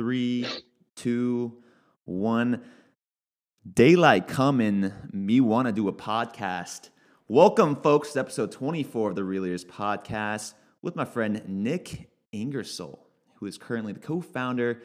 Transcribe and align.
three, 0.00 0.46
two, 0.96 1.58
one. 2.06 2.62
Daylight 3.70 4.28
coming. 4.28 4.94
Me 5.12 5.42
want 5.42 5.68
to 5.68 5.72
do 5.72 5.88
a 5.88 5.92
podcast. 5.92 6.88
Welcome, 7.28 7.76
folks, 7.76 8.14
to 8.14 8.20
episode 8.20 8.50
24 8.50 9.10
of 9.10 9.16
the 9.16 9.24
Real 9.24 9.42
Leaders 9.42 9.62
podcast 9.62 10.54
with 10.80 10.96
my 10.96 11.04
friend 11.04 11.42
Nick 11.46 12.08
Ingersoll, 12.32 13.10
who 13.34 13.44
is 13.44 13.58
currently 13.58 13.92
the 13.92 14.00
co 14.00 14.22
founder 14.22 14.82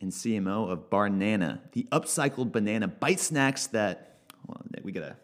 and 0.00 0.12
CMO 0.12 0.70
of 0.70 0.88
Barnana, 0.88 1.58
the 1.72 1.88
upcycled 1.90 2.52
banana 2.52 2.86
bite 2.86 3.18
snacks 3.18 3.66
that, 3.66 4.20
well, 4.46 4.62
Nick, 4.70 4.84
we 4.84 4.92
gotta, 4.92 5.16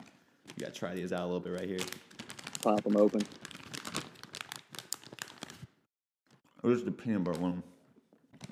we 0.00 0.64
gotta 0.64 0.72
try 0.72 0.96
these 0.96 1.12
out 1.12 1.20
a 1.20 1.26
little 1.26 1.38
bit 1.38 1.52
right 1.52 1.68
here. 1.68 1.78
Pop 2.60 2.82
them 2.82 2.96
open. 2.96 3.22
Where's 6.62 6.82
the 6.82 6.90
peanut 6.90 7.22
butter 7.22 7.38
one? 7.38 7.62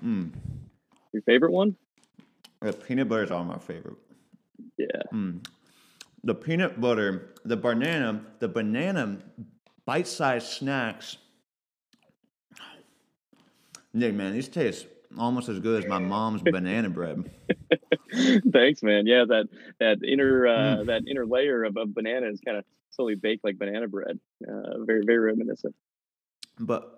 Mm. 0.03 0.33
Your 1.13 1.23
favorite 1.23 1.53
one? 1.53 1.77
The 2.61 2.73
peanut 2.73 3.09
butter 3.09 3.25
is 3.25 3.31
all 3.31 3.45
my 3.45 3.59
favorite. 3.59 3.97
Yeah. 4.77 4.87
Mm. 5.13 5.45
The 6.25 6.35
peanut 6.35 6.81
butter, 6.81 7.35
the 7.45 7.57
banana, 7.57 8.21
the 8.41 8.49
banana 8.49 9.19
bite-sized 9.87 10.47
snacks. 10.47 11.19
Nick, 13.95 14.15
man, 14.15 14.33
these 14.33 14.49
taste 14.49 14.87
almost 15.17 15.49
as 15.49 15.59
good 15.61 15.85
as 15.85 15.89
my 15.89 15.99
mom's 15.99 16.43
banana 16.45 16.91
bread. 16.91 17.31
Thanks, 18.53 18.83
man. 18.83 19.07
Yeah, 19.07 19.25
that 19.29 19.49
that 19.81 19.99
inner 20.07 20.47
uh, 20.47 20.59
mm. 20.59 20.87
that 20.87 21.03
inner 21.09 21.27
layer 21.27 21.65
of, 21.65 21.77
of 21.77 21.95
banana 21.95 22.29
is 22.29 22.41
kind 22.41 22.57
of 22.57 22.65
slowly 22.91 23.15
baked 23.15 23.45
like 23.45 23.59
banana 23.59 23.89
bread. 23.89 24.19
Uh, 24.47 24.85
very 24.85 25.03
very 25.05 25.19
reminiscent. 25.19 25.75
But 26.59 26.98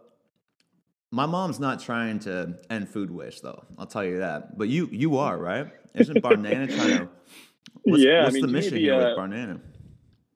my 1.10 1.26
mom's 1.26 1.58
not 1.58 1.80
trying 1.80 2.18
to 2.20 2.58
end 2.68 2.88
food 2.88 3.10
waste, 3.10 3.42
though. 3.42 3.64
I'll 3.78 3.86
tell 3.86 4.04
you 4.04 4.18
that. 4.18 4.56
But 4.56 4.68
you, 4.68 4.88
you 4.92 5.18
are 5.18 5.36
right. 5.36 5.68
Isn't 5.94 6.22
Barnana 6.22 6.74
trying 6.74 6.98
to? 6.98 7.08
What's, 7.82 8.02
yeah, 8.04 8.24
what's 8.24 8.34
I 8.34 8.38
mean, 8.38 8.46
the 8.46 8.52
mission 8.52 8.74
be, 8.74 8.80
here 8.80 8.94
uh, 8.94 9.08
with 9.08 9.18
Barnana? 9.18 9.60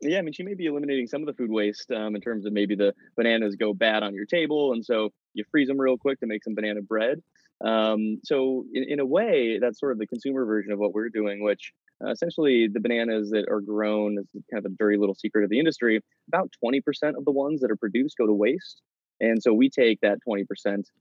Yeah, 0.01 0.19
I 0.19 0.23
mean, 0.23 0.33
she 0.33 0.43
may 0.43 0.55
be 0.55 0.67
eliminating 0.67 1.07
some 1.07 1.23
of 1.23 1.27
the 1.27 1.33
food 1.33 1.51
waste 1.51 1.91
um, 1.93 2.15
in 2.17 2.21
terms 2.21 2.45
of 2.45 2.53
maybe 2.53 2.75
the 2.75 2.93
bananas 3.17 3.57
go 3.57 3.73
bad 3.73 4.03
on 4.03 4.15
your 4.15 4.27
table, 4.27 4.73
and 4.73 4.85
so 4.85 5.11
you 5.33 5.45
freeze 5.51 5.69
them 5.69 5.79
real 5.79 5.97
quick 5.97 6.21
to 6.21 6.27
make 6.27 6.43
some 6.43 6.55
banana 6.55 6.83
bread. 6.83 7.23
Um, 7.65 8.19
so, 8.25 8.65
in, 8.75 8.85
in 8.89 9.01
a 9.01 9.07
way, 9.07 9.59
that's 9.61 9.79
sort 9.79 9.93
of 9.93 9.99
the 9.99 10.07
consumer 10.07 10.45
version 10.45 10.73
of 10.73 10.79
what 10.79 10.93
we're 10.93 11.09
doing, 11.09 11.43
which 11.43 11.73
uh, 12.05 12.11
essentially 12.11 12.69
the 12.71 12.81
bananas 12.81 13.31
that 13.31 13.47
are 13.49 13.61
grown 13.61 14.19
is 14.19 14.27
kind 14.53 14.65
of 14.65 14.71
a 14.71 14.75
dirty 14.77 14.99
little 14.99 15.15
secret 15.15 15.45
of 15.45 15.51
the 15.51 15.59
industry. 15.59 16.01
About 16.29 16.51
20% 16.63 16.81
of 17.17 17.25
the 17.25 17.31
ones 17.31 17.61
that 17.61 17.71
are 17.71 17.77
produced 17.77 18.17
go 18.19 18.27
to 18.27 18.33
waste. 18.33 18.83
And 19.21 19.43
so 19.43 19.53
we 19.53 19.71
take 19.71 20.01
that 20.01 20.19
20% 20.27 20.47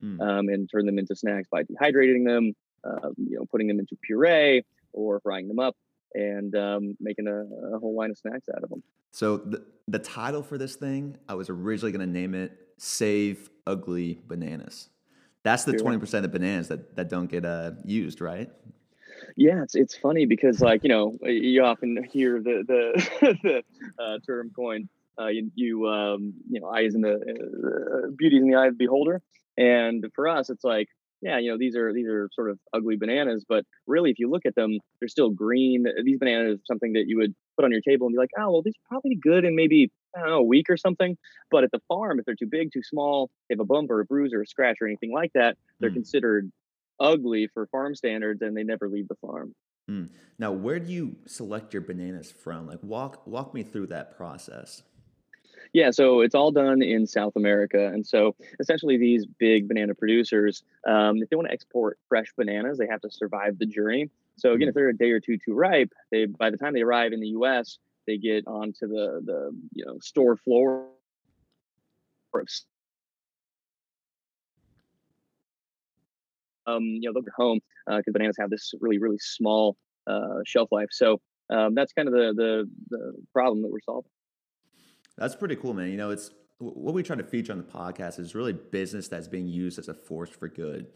mm. 0.04 0.22
um, 0.22 0.50
and 0.50 0.70
turn 0.70 0.86
them 0.86 1.00
into 1.00 1.16
snacks 1.16 1.48
by 1.50 1.64
dehydrating 1.64 2.26
them, 2.26 2.54
uh, 2.84 3.10
you 3.18 3.38
know, 3.38 3.46
putting 3.46 3.68
them 3.68 3.80
into 3.80 3.96
puree 4.02 4.64
or 4.94 5.20
frying 5.20 5.48
them 5.48 5.60
up 5.60 5.76
and 6.14 6.56
um, 6.56 6.96
making 7.00 7.28
a, 7.28 7.76
a, 7.76 7.80
whole 7.80 7.96
line 7.96 8.12
of 8.12 8.18
snacks 8.18 8.48
out 8.56 8.64
of 8.64 8.70
them. 8.70 8.84
So 9.12 9.38
the, 9.38 9.64
the 9.88 10.00
title 10.00 10.44
for 10.44 10.58
this 10.58 10.76
thing, 10.76 11.18
I 11.28 11.34
was 11.34 11.50
originally 11.50 11.92
going 11.92 12.08
to 12.08 12.12
name 12.14 12.36
it 12.36 12.52
Save 12.78 13.50
Ugly 13.66 14.22
Bananas. 14.28 14.90
That's 15.44 15.66
the 15.66 15.78
twenty 15.78 15.98
percent 15.98 16.26
of 16.26 16.32
bananas 16.32 16.70
that, 16.70 16.96
that 16.96 17.10
don't 17.10 17.30
get 17.30 17.44
uh, 17.44 17.72
used, 17.84 18.22
right? 18.22 18.50
Yeah, 19.36 19.62
it's 19.64 19.76
it's 19.76 19.96
funny 19.96 20.26
because 20.26 20.62
like 20.62 20.84
you 20.84 20.90
know 20.90 21.18
you 21.22 21.64
often 21.64 22.02
hear 22.10 22.42
the 22.42 22.64
the 22.66 23.38
the 23.44 23.64
uh, 24.02 24.20
term 24.26 24.52
coined 24.56 24.88
uh, 25.20 25.28
you, 25.28 25.52
you, 25.56 25.88
um, 25.88 26.34
you 26.50 26.60
know, 26.60 26.68
eyes 26.70 26.96
in 26.96 27.02
the 27.02 27.14
uh, 27.14 28.12
beauty 28.18 28.38
in 28.38 28.48
the 28.48 28.56
eye 28.56 28.68
of 28.68 28.78
the 28.78 28.86
beholder. 28.86 29.22
And 29.58 30.06
for 30.16 30.28
us, 30.28 30.50
it's 30.50 30.64
like, 30.64 30.88
yeah, 31.22 31.40
you 31.40 31.52
know, 31.52 31.58
these 31.58 31.78
are 31.78 31.94
these 31.94 32.08
are 32.08 32.30
sort 32.34 32.50
of 32.50 32.60
ugly 32.74 32.98
bananas, 32.98 33.46
but 33.48 33.64
really, 33.88 34.12
if 34.12 34.20
you 34.20 34.30
look 34.30 34.46
at 34.46 34.56
them, 34.56 34.78
they're 35.00 35.08
still 35.08 35.30
green. 35.30 35.86
These 36.04 36.20
bananas 36.20 36.60
are 36.60 36.66
something 36.66 36.94
that 36.94 37.06
you 37.08 37.18
would 37.18 37.34
put 37.56 37.64
on 37.64 37.72
your 37.72 37.80
table 37.80 38.08
and 38.08 38.14
be 38.14 38.18
like, 38.18 38.32
oh, 38.38 38.52
well, 38.52 38.62
these 38.62 38.74
are 38.74 38.90
probably 38.90 39.16
good 39.16 39.46
in 39.46 39.56
maybe 39.56 39.90
I 40.16 40.20
don't 40.20 40.30
know 40.30 40.38
a 40.40 40.44
week 40.44 40.66
or 40.70 40.76
something. 40.76 41.18
But 41.50 41.64
at 41.64 41.72
the 41.72 41.80
farm, 41.88 42.20
if 42.20 42.26
they're 42.26 42.36
too 42.36 42.50
big, 42.52 42.72
too 42.74 42.84
small, 42.84 43.30
they 43.48 43.54
have 43.54 43.62
a 43.62 43.66
bump 43.66 43.90
or 43.90 44.02
a 44.02 44.06
bruise 44.06 44.34
or 44.34 44.42
a 44.42 44.46
scratch 44.46 44.78
or 44.82 44.88
anything 44.88 45.14
like 45.14 45.32
that, 45.34 45.58
they're 45.80 45.92
mm. 45.92 45.96
considered 45.96 46.52
ugly 47.00 47.48
for 47.54 47.68
farm 47.68 47.96
standards, 47.96 48.42
and 48.42 48.56
they 48.56 48.64
never 48.64 48.90
leave 48.90 49.08
the 49.08 49.16
farm. 49.16 49.56
Mm. 49.90 50.10
Now, 50.40 50.52
where 50.52 50.80
do 50.80 50.92
you 50.92 51.16
select 51.26 51.74
your 51.74 51.84
bananas 51.84 52.34
from? 52.38 52.68
Like, 52.68 52.80
walk 52.82 53.26
walk 53.26 53.54
me 53.54 53.64
through 53.64 53.88
that 53.88 54.18
process. 54.18 54.84
Yeah, 55.74 55.90
so 55.90 56.22
it's 56.22 56.36
all 56.36 56.52
done 56.52 56.84
in 56.84 57.08
South 57.08 57.36
America, 57.36 57.88
and 57.88 58.06
so 58.06 58.36
essentially 58.60 58.98
these 58.98 59.26
big 59.26 59.68
banana 59.68 59.96
producers, 59.96 60.64
um, 60.88 61.18
if 61.18 61.30
they 61.30 61.36
want 61.36 61.48
to 61.48 61.54
export 61.54 61.98
fresh 62.08 62.28
bananas, 62.38 62.78
they 62.78 62.86
have 62.86 63.02
to 63.02 63.10
survive 63.10 63.58
the 63.58 63.66
journey. 63.66 64.12
So 64.38 64.54
again, 64.54 64.68
if 64.68 64.76
mm-hmm. 64.76 64.80
they're 64.80 64.90
a 64.90 64.98
day 64.98 65.10
or 65.10 65.20
two 65.20 65.38
too 65.44 65.56
ripe, 65.56 65.92
they 66.12 66.26
by 66.26 66.52
the 66.52 66.58
time 66.58 66.74
they 66.74 66.82
arrive 66.82 67.12
in 67.12 67.22
the 67.22 67.30
U.S., 67.30 67.80
they 68.06 68.18
get 68.18 68.46
onto 68.46 68.88
the 68.88 69.22
the 69.26 69.52
you 69.74 69.84
know 69.86 69.98
store 70.00 70.38
floor. 70.38 70.90
Um, 76.68 76.84
you 76.84 77.02
know 77.02 77.14
they'll 77.14 77.24
go 77.24 77.32
home 77.36 77.60
because 77.88 78.04
uh, 78.08 78.12
bananas 78.12 78.38
have 78.40 78.52
this 78.52 78.74
really 78.80 79.00
really 79.00 79.20
small 79.20 79.76
uh, 80.06 80.42
shelf 80.46 80.70
life. 80.72 80.90
So 80.92 81.20
um, 81.50 81.74
that's 81.74 81.94
kind 81.94 82.08
of 82.08 82.14
the, 82.14 82.34
the 82.36 82.70
the 82.90 83.14
problem 83.34 83.64
that 83.64 83.72
we're 83.72 83.82
solving. 83.84 84.13
That's 85.18 85.36
pretty 85.36 85.56
cool, 85.56 85.74
man. 85.74 85.90
You 85.90 85.98
know, 85.98 86.10
it's 86.10 86.32
what 86.60 86.94
we 86.94 87.04
try 87.04 87.16
to 87.16 87.24
feature 87.24 87.52
on 87.52 87.58
the 87.58 87.64
podcast 87.64 88.20
is 88.20 88.36
really 88.36 88.54
business 88.54 89.08
that's 89.08 89.28
being 89.28 89.48
used 89.48 89.80
as 89.80 89.90
a 89.90 89.94
force 89.94 90.30
for 90.30 90.48
good. 90.48 90.88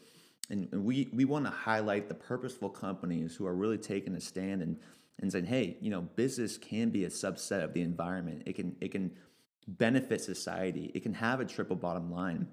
And, 0.50 0.70
we, 0.72 1.10
we 1.14 1.26
want 1.26 1.46
to 1.46 1.52
highlight 1.52 2.08
the 2.08 2.16
purposeful 2.16 2.70
companies 2.70 3.36
who 3.36 3.46
are 3.46 3.56
really 3.56 3.78
taking 3.78 4.16
a 4.16 4.22
stand 4.22 4.62
and, 4.62 4.78
and 5.20 5.32
saying, 5.32 5.46
hey, 5.46 5.78
you 5.82 5.90
know, 5.90 6.02
business 6.02 6.58
can 6.58 6.90
be 6.90 7.04
a 7.04 7.10
subset 7.10 7.64
of 7.64 7.74
the 7.74 7.82
environment. 7.82 8.44
It 8.46 8.56
can, 8.56 8.76
it 8.80 8.92
can 8.92 9.12
benefit 9.68 10.22
society. 10.22 10.92
It 10.96 11.04
can 11.04 11.14
have 11.16 11.42
a 11.42 11.46
triple 11.46 11.76
bottom 11.76 12.12
line, 12.12 12.48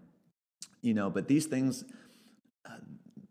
you 0.82 0.94
know, 0.94 1.08
but 1.08 1.28
these 1.28 1.46
things, 1.46 1.84
uh, 2.66 2.78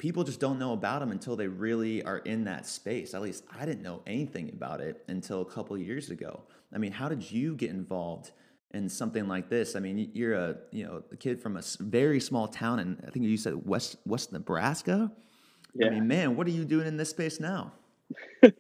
people 0.04 0.26
just 0.26 0.42
don't 0.42 0.60
know 0.60 0.74
about 0.74 1.00
them 1.00 1.12
until 1.12 1.38
they 1.38 1.48
really 1.48 2.04
are 2.04 2.18
in 2.18 2.44
that 2.44 2.66
space. 2.66 3.14
At 3.14 3.22
least 3.22 3.46
I 3.58 3.66
didn't 3.66 3.84
know 3.84 4.02
anything 4.06 4.50
about 4.50 4.82
it 4.82 5.02
until 5.08 5.40
a 5.42 5.46
couple 5.46 5.78
years 5.78 6.10
ago. 6.10 6.42
I 6.74 6.78
mean, 6.78 6.92
how 6.92 7.08
did 7.08 7.32
you 7.32 7.56
get 7.56 7.70
involved 7.70 8.32
in 8.72 8.90
something 8.90 9.30
like 9.30 9.48
this? 9.48 9.78
I 9.78 9.80
mean, 9.80 10.12
you're 10.14 10.34
a 10.34 10.58
you 10.72 10.86
know 10.86 11.04
a 11.10 11.16
kid 11.16 11.42
from 11.42 11.56
a 11.56 11.62
very 11.80 12.20
small 12.20 12.50
town, 12.50 12.80
and 12.80 13.02
I 13.08 13.12
think 13.12 13.26
you 13.26 13.38
said 13.38 13.66
West 13.66 13.96
West 14.06 14.34
Nebraska. 14.34 15.10
Yeah. 15.74 15.88
I 15.88 15.90
mean, 15.92 16.06
man, 16.06 16.36
what 16.36 16.48
are 16.48 16.52
you 16.52 16.66
doing 16.66 16.86
in 16.86 16.98
this 16.98 17.12
space 17.12 17.40
now? 17.40 17.72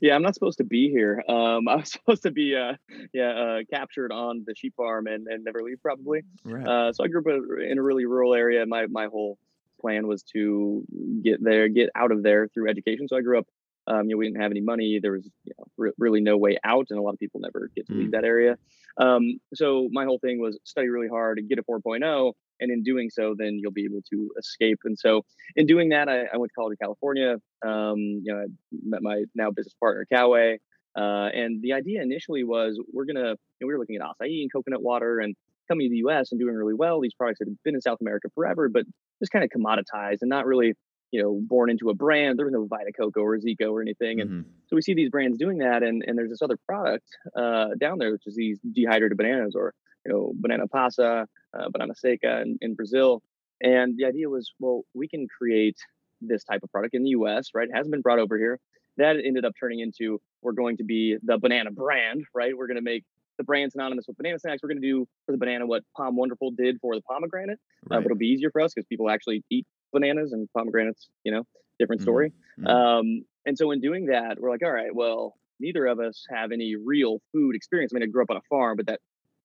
yeah, 0.00 0.14
I'm 0.14 0.22
not 0.22 0.34
supposed 0.34 0.58
to 0.58 0.64
be 0.64 0.90
here. 0.90 1.24
Um, 1.28 1.66
I 1.68 1.74
was 1.74 1.90
supposed 1.90 2.22
to 2.22 2.30
be, 2.30 2.54
uh, 2.54 2.74
yeah, 3.12 3.30
uh, 3.30 3.58
captured 3.68 4.12
on 4.12 4.44
the 4.46 4.54
sheep 4.56 4.74
farm 4.76 5.08
and, 5.08 5.26
and 5.26 5.42
never 5.42 5.60
leave 5.60 5.82
probably. 5.82 6.22
Right. 6.44 6.66
Uh, 6.66 6.92
so 6.92 7.02
I 7.02 7.08
grew 7.08 7.20
up 7.20 7.26
in 7.68 7.78
a 7.78 7.82
really 7.82 8.06
rural 8.06 8.32
area. 8.32 8.64
My 8.64 8.86
my 8.86 9.06
whole 9.06 9.38
plan 9.84 10.06
was 10.06 10.22
to 10.34 10.82
get 11.22 11.42
there, 11.42 11.68
get 11.68 11.90
out 11.94 12.12
of 12.12 12.22
there 12.22 12.48
through 12.48 12.70
education. 12.70 13.06
So 13.08 13.16
I 13.16 13.20
grew 13.20 13.38
up 13.38 13.46
um, 13.86 14.08
you 14.08 14.14
know, 14.14 14.18
we 14.18 14.26
didn't 14.26 14.40
have 14.40 14.50
any 14.50 14.60
money. 14.60 14.98
There 15.00 15.12
was 15.12 15.28
you 15.44 15.52
know, 15.58 15.64
re- 15.76 15.92
really 15.98 16.20
no 16.20 16.36
way 16.36 16.56
out, 16.64 16.86
and 16.90 16.98
a 16.98 17.02
lot 17.02 17.12
of 17.12 17.18
people 17.18 17.40
never 17.40 17.70
get 17.76 17.86
to 17.88 17.92
leave 17.92 18.08
mm. 18.08 18.12
that 18.12 18.24
area. 18.24 18.56
Um, 18.96 19.38
so 19.52 19.88
my 19.92 20.04
whole 20.04 20.18
thing 20.18 20.40
was 20.40 20.58
study 20.64 20.88
really 20.88 21.08
hard 21.08 21.38
and 21.38 21.48
get 21.48 21.58
a 21.58 21.62
4.0, 21.62 22.32
and 22.60 22.70
in 22.70 22.82
doing 22.82 23.10
so, 23.10 23.34
then 23.36 23.58
you'll 23.60 23.72
be 23.72 23.84
able 23.84 24.00
to 24.10 24.30
escape. 24.38 24.78
And 24.84 24.98
so, 24.98 25.22
in 25.56 25.66
doing 25.66 25.90
that, 25.90 26.08
I, 26.08 26.24
I 26.32 26.36
went 26.38 26.50
to 26.50 26.54
college 26.54 26.76
in 26.80 26.86
California. 26.86 27.36
Um, 27.66 27.98
you 27.98 28.32
know, 28.32 28.38
I 28.38 28.46
met 28.84 29.02
my 29.02 29.24
now 29.34 29.50
business 29.50 29.74
partner 29.78 30.06
Caue, 30.10 30.56
uh, 30.96 31.28
and 31.34 31.60
the 31.60 31.74
idea 31.74 32.00
initially 32.02 32.44
was 32.44 32.80
we're 32.92 33.04
gonna, 33.04 33.20
you 33.20 33.60
know, 33.60 33.66
we 33.66 33.74
were 33.74 33.78
looking 33.78 33.96
at 33.96 34.02
acai 34.02 34.42
and 34.42 34.52
coconut 34.52 34.82
water, 34.82 35.18
and 35.18 35.34
coming 35.68 35.86
to 35.86 35.90
the 35.90 35.98
U.S. 35.98 36.32
and 36.32 36.40
doing 36.40 36.54
really 36.54 36.74
well. 36.74 37.00
These 37.00 37.14
products 37.14 37.40
had 37.40 37.48
been 37.64 37.74
in 37.74 37.80
South 37.80 37.98
America 38.00 38.28
forever, 38.34 38.68
but 38.68 38.84
just 39.20 39.32
kind 39.32 39.44
of 39.44 39.50
commoditized 39.50 40.18
and 40.22 40.28
not 40.28 40.46
really 40.46 40.74
you 41.14 41.22
know, 41.22 41.38
born 41.40 41.70
into 41.70 41.90
a 41.90 41.94
brand. 41.94 42.36
There 42.36 42.46
was 42.46 42.52
no 42.52 42.66
Vita 42.66 42.90
Coco 42.90 43.20
or 43.20 43.38
Zico 43.38 43.70
or 43.70 43.80
anything. 43.80 44.20
And 44.20 44.30
mm-hmm. 44.30 44.50
so 44.66 44.74
we 44.74 44.82
see 44.82 44.94
these 44.94 45.10
brands 45.10 45.38
doing 45.38 45.58
that. 45.58 45.84
And, 45.84 46.02
and 46.04 46.18
there's 46.18 46.30
this 46.30 46.42
other 46.42 46.58
product 46.66 47.06
uh, 47.36 47.68
down 47.78 47.98
there, 47.98 48.10
which 48.10 48.26
is 48.26 48.34
these 48.34 48.58
dehydrated 48.72 49.16
bananas 49.16 49.54
or, 49.54 49.74
you 50.04 50.12
know, 50.12 50.32
banana 50.34 50.66
passa, 50.66 51.28
uh, 51.56 51.68
banana 51.70 51.94
seca 51.94 52.42
in, 52.42 52.58
in 52.62 52.74
Brazil. 52.74 53.22
And 53.60 53.96
the 53.96 54.06
idea 54.06 54.28
was, 54.28 54.52
well, 54.58 54.82
we 54.92 55.06
can 55.06 55.28
create 55.28 55.76
this 56.20 56.42
type 56.42 56.64
of 56.64 56.72
product 56.72 56.96
in 56.96 57.04
the 57.04 57.10
US, 57.10 57.50
right? 57.54 57.68
It 57.68 57.76
hasn't 57.76 57.92
been 57.92 58.02
brought 58.02 58.18
over 58.18 58.36
here. 58.36 58.58
That 58.96 59.14
ended 59.24 59.44
up 59.44 59.52
turning 59.58 59.78
into 59.78 60.20
we're 60.42 60.50
going 60.50 60.78
to 60.78 60.84
be 60.84 61.16
the 61.22 61.38
banana 61.38 61.70
brand, 61.70 62.24
right? 62.34 62.58
We're 62.58 62.66
going 62.66 62.76
to 62.76 62.82
make 62.82 63.04
the 63.38 63.44
brand 63.44 63.72
synonymous 63.72 64.06
with 64.06 64.16
banana 64.16 64.38
snacks. 64.38 64.62
We're 64.62 64.70
going 64.70 64.82
to 64.82 64.88
do 64.88 65.06
for 65.26 65.32
the 65.32 65.38
banana 65.38 65.66
what 65.66 65.82
POM 65.96 66.16
Wonderful 66.16 66.52
did 66.52 66.78
for 66.80 66.94
the 66.94 67.02
pomegranate, 67.02 67.58
right. 67.88 67.96
uh, 67.96 68.00
but 68.00 68.06
it'll 68.06 68.18
be 68.18 68.28
easier 68.28 68.50
for 68.50 68.60
us 68.60 68.72
because 68.74 68.86
people 68.86 69.10
actually 69.10 69.44
eat 69.50 69.66
bananas 69.92 70.32
and 70.32 70.48
pomegranates, 70.56 71.08
you 71.24 71.32
know, 71.32 71.44
different 71.78 72.00
mm-hmm. 72.00 72.06
story. 72.06 72.32
Mm-hmm. 72.58 72.66
Um, 72.66 73.24
and 73.46 73.58
so 73.58 73.70
in 73.70 73.80
doing 73.80 74.06
that, 74.06 74.38
we're 74.38 74.50
like, 74.50 74.62
all 74.64 74.72
right, 74.72 74.94
well, 74.94 75.34
neither 75.60 75.86
of 75.86 76.00
us 76.00 76.24
have 76.30 76.52
any 76.52 76.76
real 76.76 77.20
food 77.32 77.54
experience. 77.54 77.92
I 77.92 77.98
mean, 77.98 78.02
I 78.02 78.10
grew 78.10 78.22
up 78.22 78.30
on 78.30 78.36
a 78.36 78.42
farm, 78.48 78.76
but 78.76 78.86
that 78.86 79.00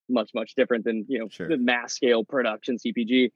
much, 0.10 0.32
much 0.34 0.54
different 0.56 0.84
than, 0.86 1.06
you 1.08 1.20
know, 1.20 1.28
sure. 1.30 1.48
the 1.48 1.58
mass 1.58 1.94
scale 1.94 2.24
production 2.24 2.78
CPG. 2.78 3.32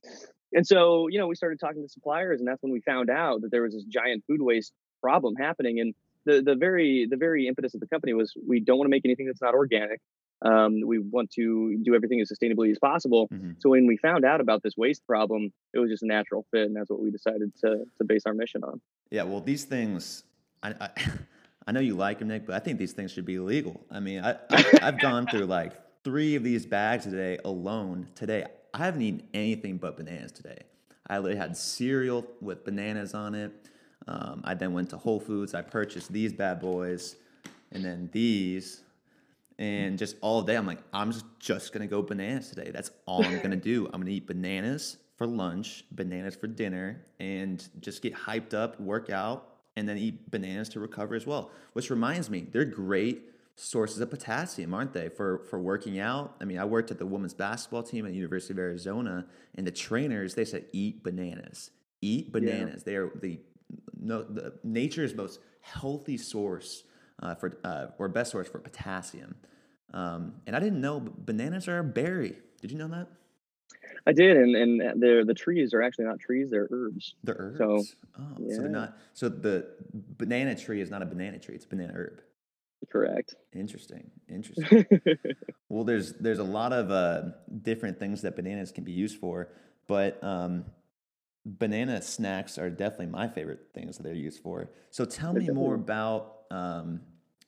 And 0.54 0.66
so, 0.66 1.08
you 1.08 1.20
know, 1.20 1.28
we 1.28 1.36
started 1.36 1.60
talking 1.60 1.84
to 1.84 1.90
suppliers 1.90 2.40
and 2.40 2.48
that's 2.48 2.62
when 2.62 2.72
we 2.72 2.82
found 2.82 3.10
out 3.10 3.42
that 3.42 3.52
there 3.52 3.64
was 3.64 3.74
this 3.74 3.84
giant 3.86 4.24
food 4.28 4.42
waste 4.42 4.72
problem 5.02 5.36
happening. 5.36 5.80
And 5.80 5.94
the, 6.26 6.42
the 6.42 6.56
very, 6.56 7.08
the 7.10 7.18
very 7.18 7.48
impetus 7.48 7.74
of 7.74 7.80
the 7.80 7.88
company 7.88 8.14
was 8.14 8.34
we 8.48 8.60
don't 8.60 8.78
want 8.78 8.88
to 8.88 8.92
make 8.92 9.06
anything 9.06 9.26
that's 9.26 9.42
not 9.42 9.54
organic. 9.54 10.00
Um, 10.44 10.82
we 10.86 11.00
want 11.00 11.32
to 11.32 11.78
do 11.84 11.96
everything 11.96 12.20
as 12.20 12.30
sustainably 12.30 12.70
as 12.70 12.78
possible. 12.78 13.30
Mm-hmm. 13.30 13.52
So 13.60 13.70
when 13.70 13.88
we 13.88 13.96
found 13.98 14.26
out 14.26 14.42
about 14.42 14.62
this 14.62 14.74
waste 14.76 15.06
problem, 15.08 15.54
it 15.74 15.80
was 15.80 15.90
just 15.90 16.04
a 16.04 16.08
natural 16.08 16.46
fit, 16.52 16.68
and 16.68 16.76
that's 16.76 16.90
what 16.90 17.00
we 17.00 17.12
decided 17.12 17.54
to 17.62 17.86
to 17.98 18.04
base 18.06 18.24
our 18.26 18.34
mission 18.34 18.64
on. 18.64 18.82
Yeah, 19.10 19.24
well, 19.24 19.40
these 19.40 19.64
things, 19.64 20.24
I, 20.62 20.74
I, 20.82 20.90
I 21.68 21.72
know 21.72 21.80
you 21.80 21.96
like 21.96 22.20
them, 22.20 22.28
Nick, 22.28 22.46
but 22.46 22.56
I 22.56 22.60
think 22.60 22.78
these 22.78 22.92
things 22.92 23.12
should 23.12 23.26
be 23.26 23.36
illegal. 23.36 23.80
I 23.90 24.00
mean, 24.00 24.24
I, 24.24 24.36
I 24.50 24.66
I've 24.82 25.00
gone 25.00 25.28
through 25.28 25.46
like 25.46 25.74
three 26.04 26.36
of 26.36 26.44
these 26.44 26.66
bags 26.66 27.06
today 27.06 27.40
alone. 27.46 28.08
Today, 28.16 28.46
I 28.74 28.80
haven't 28.80 29.02
eaten 29.02 29.24
anything 29.34 29.78
but 29.78 29.96
bananas 29.96 30.34
today. 30.34 30.60
I 31.08 31.18
literally 31.18 31.38
had 31.38 31.56
cereal 31.56 32.26
with 32.42 32.66
bananas 32.66 33.14
on 33.14 33.36
it. 33.36 33.52
Um, 34.08 34.42
I 34.44 34.54
then 34.54 34.74
went 34.74 34.90
to 34.90 34.98
Whole 34.98 35.20
Foods. 35.20 35.54
I 35.54 35.62
purchased 35.62 36.12
these 36.12 36.34
bad 36.34 36.60
boys, 36.60 37.16
and 37.72 37.84
then 37.84 38.10
these 38.12 38.83
and 39.60 39.98
just 39.98 40.16
all 40.22 40.42
day 40.42 40.56
i'm 40.56 40.66
like 40.66 40.80
i'm 40.94 41.12
just, 41.12 41.26
just 41.40 41.74
gonna 41.74 41.88
go 41.88 42.02
bananas 42.02 42.50
today. 42.50 42.72
That's 42.72 42.92
all 43.06 43.24
i'm 43.24 43.42
gonna 43.42 43.56
do. 43.56 43.86
I'm 43.88 44.02
gonna 44.02 44.12
eat 44.12 44.28
bananas 44.28 44.98
for 45.18 45.28
lunch 45.28 45.86
bananas 45.92 46.36
for 46.36 46.48
dinner 46.48 47.06
and 47.20 47.68
just 47.80 48.02
get 48.02 48.14
hyped 48.16 48.54
up 48.54 48.80
work 48.80 49.10
out 49.10 49.50
and 49.76 49.88
then 49.88 49.98
eat 49.98 50.30
bananas 50.32 50.70
to 50.70 50.80
recover 50.80 51.16
as 51.16 51.26
well 51.26 51.52
which 51.74 51.90
reminds 51.90 52.30
me 52.30 52.48
they're 52.52 52.66
great 52.66 53.30
sources 53.56 54.00
of 54.00 54.10
potassium 54.10 54.74
aren't 54.74 54.94
they 54.94 55.10
for 55.10 55.40
for 55.50 55.60
working 55.60 56.00
out? 56.00 56.36
I 56.42 56.46
mean 56.46 56.58
i 56.58 56.66
worked 56.66 56.90
at 56.92 56.98
the 56.98 57.06
women's 57.06 57.34
basketball 57.36 57.84
team 57.84 58.06
at 58.06 58.10
the 58.10 58.18
university 58.18 58.54
of 58.54 58.60
arizona 58.60 59.28
and 59.56 59.68
the 59.68 59.72
trainers 59.72 60.34
they 60.36 60.46
said 60.46 60.66
eat 60.72 61.04
bananas. 61.04 61.70
Eat 62.02 62.32
bananas. 62.32 62.84
Yeah. 62.86 62.92
they 62.92 62.96
are 62.96 63.12
the 63.22 63.40
no 64.00 64.24
the 64.24 64.54
nature's 64.64 65.14
most 65.14 65.40
healthy 65.62 66.18
source 66.18 66.84
uh, 67.24 67.36
for 67.36 67.58
uh, 67.64 67.88
or 67.98 68.08
best 68.10 68.32
source 68.32 68.48
for 68.48 68.60
potassium. 68.60 69.36
Um, 69.94 70.36
and 70.46 70.56
I 70.56 70.60
didn't 70.60 70.82
know 70.82 71.00
bananas 71.00 71.68
are 71.68 71.80
a 71.80 71.84
berry. 71.84 72.38
Did 72.62 72.72
you 72.72 72.78
know 72.78 72.90
that? 72.90 73.08
I 74.06 74.12
did, 74.12 74.36
and 74.36 74.56
and 74.56 75.02
the 75.02 75.24
the 75.26 75.34
trees 75.34 75.74
are 75.74 75.82
actually 75.82 76.06
not 76.06 76.20
trees; 76.20 76.52
they're 76.52 76.68
herbs. 76.70 77.16
They're 77.24 77.36
herbs. 77.40 77.58
So, 77.58 77.84
oh, 78.20 78.38
yeah. 78.40 78.56
so 78.56 78.62
they're 78.62 78.70
not. 78.70 78.98
So 79.14 79.30
the 79.30 79.68
banana 80.18 80.56
tree 80.56 80.82
is 80.82 80.90
not 80.90 81.02
a 81.02 81.06
banana 81.06 81.40
tree; 81.40 81.56
it's 81.56 81.66
a 81.66 81.70
banana 81.70 81.94
herb. 81.96 82.22
Correct. 82.92 83.36
Interesting. 83.54 84.12
Interesting. 84.28 84.86
well, 85.70 85.86
there's 85.86 86.14
there's 86.14 86.40
a 86.40 86.44
lot 86.44 86.74
of 86.74 86.92
uh, 86.92 87.30
different 87.62 87.98
things 87.98 88.22
that 88.24 88.36
bananas 88.36 88.74
can 88.74 88.84
be 88.84 88.92
used 88.92 89.20
for, 89.20 89.50
but 89.88 90.22
um, 90.22 90.66
banana 91.46 92.02
snacks 92.02 92.58
are 92.58 92.70
definitely 92.70 93.08
my 93.08 93.28
favorite 93.28 93.68
things 93.74 93.98
that 93.98 94.04
they're 94.04 94.14
used 94.14 94.42
for. 94.42 94.70
So 94.92 95.06
tell 95.06 95.34
me 95.34 95.50
more 95.50 95.76
about 95.76 96.44
um, 96.52 97.02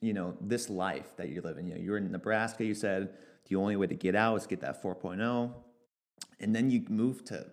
you 0.06 0.13
know 0.13 0.36
this 0.42 0.69
life 0.69 1.16
that 1.18 1.30
you're 1.30 1.42
living. 1.42 1.68
You 1.68 1.75
know, 1.75 1.81
you're 1.81 1.98
in 1.98 2.12
Nebraska. 2.12 2.63
You 2.63 2.75
said 2.75 3.10
the 3.50 3.56
only 3.56 3.75
way 3.75 3.88
to 3.88 3.96
get 3.96 4.16
out 4.16 4.36
is 4.38 4.48
get 4.48 4.62
that 4.62 4.81
4.0, 4.81 5.52
and 6.40 6.56
then 6.56 6.69
you 6.69 6.86
moved 6.90 7.28
to 7.28 7.46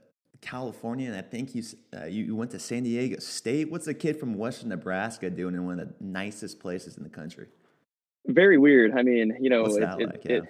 California, 0.43 1.07
and 1.07 1.17
I 1.17 1.23
think 1.23 1.55
you 1.55 1.63
uh, 1.97 2.05
you 2.05 2.37
went 2.37 2.51
to 2.51 2.59
San 2.59 2.83
Diego 2.83 3.19
State. 3.21 3.71
What's 3.71 3.87
a 3.87 3.95
kid 3.95 4.19
from 4.19 4.35
Western 4.35 4.69
Nebraska 4.69 5.31
doing 5.31 5.55
in 5.55 5.65
one 5.65 5.81
of 5.81 5.89
the 5.89 5.95
nicest 6.01 6.61
places 6.61 6.97
in 6.97 7.05
the 7.05 7.09
country? 7.09 7.47
Very 8.27 8.59
weird. 8.59 8.93
I 8.97 9.03
mean, 9.03 9.37
you 9.41 9.49
know, 9.49 9.65
it, 9.65 9.83
it, 9.83 10.23
yeah. 10.25 10.37
it, 10.37 10.43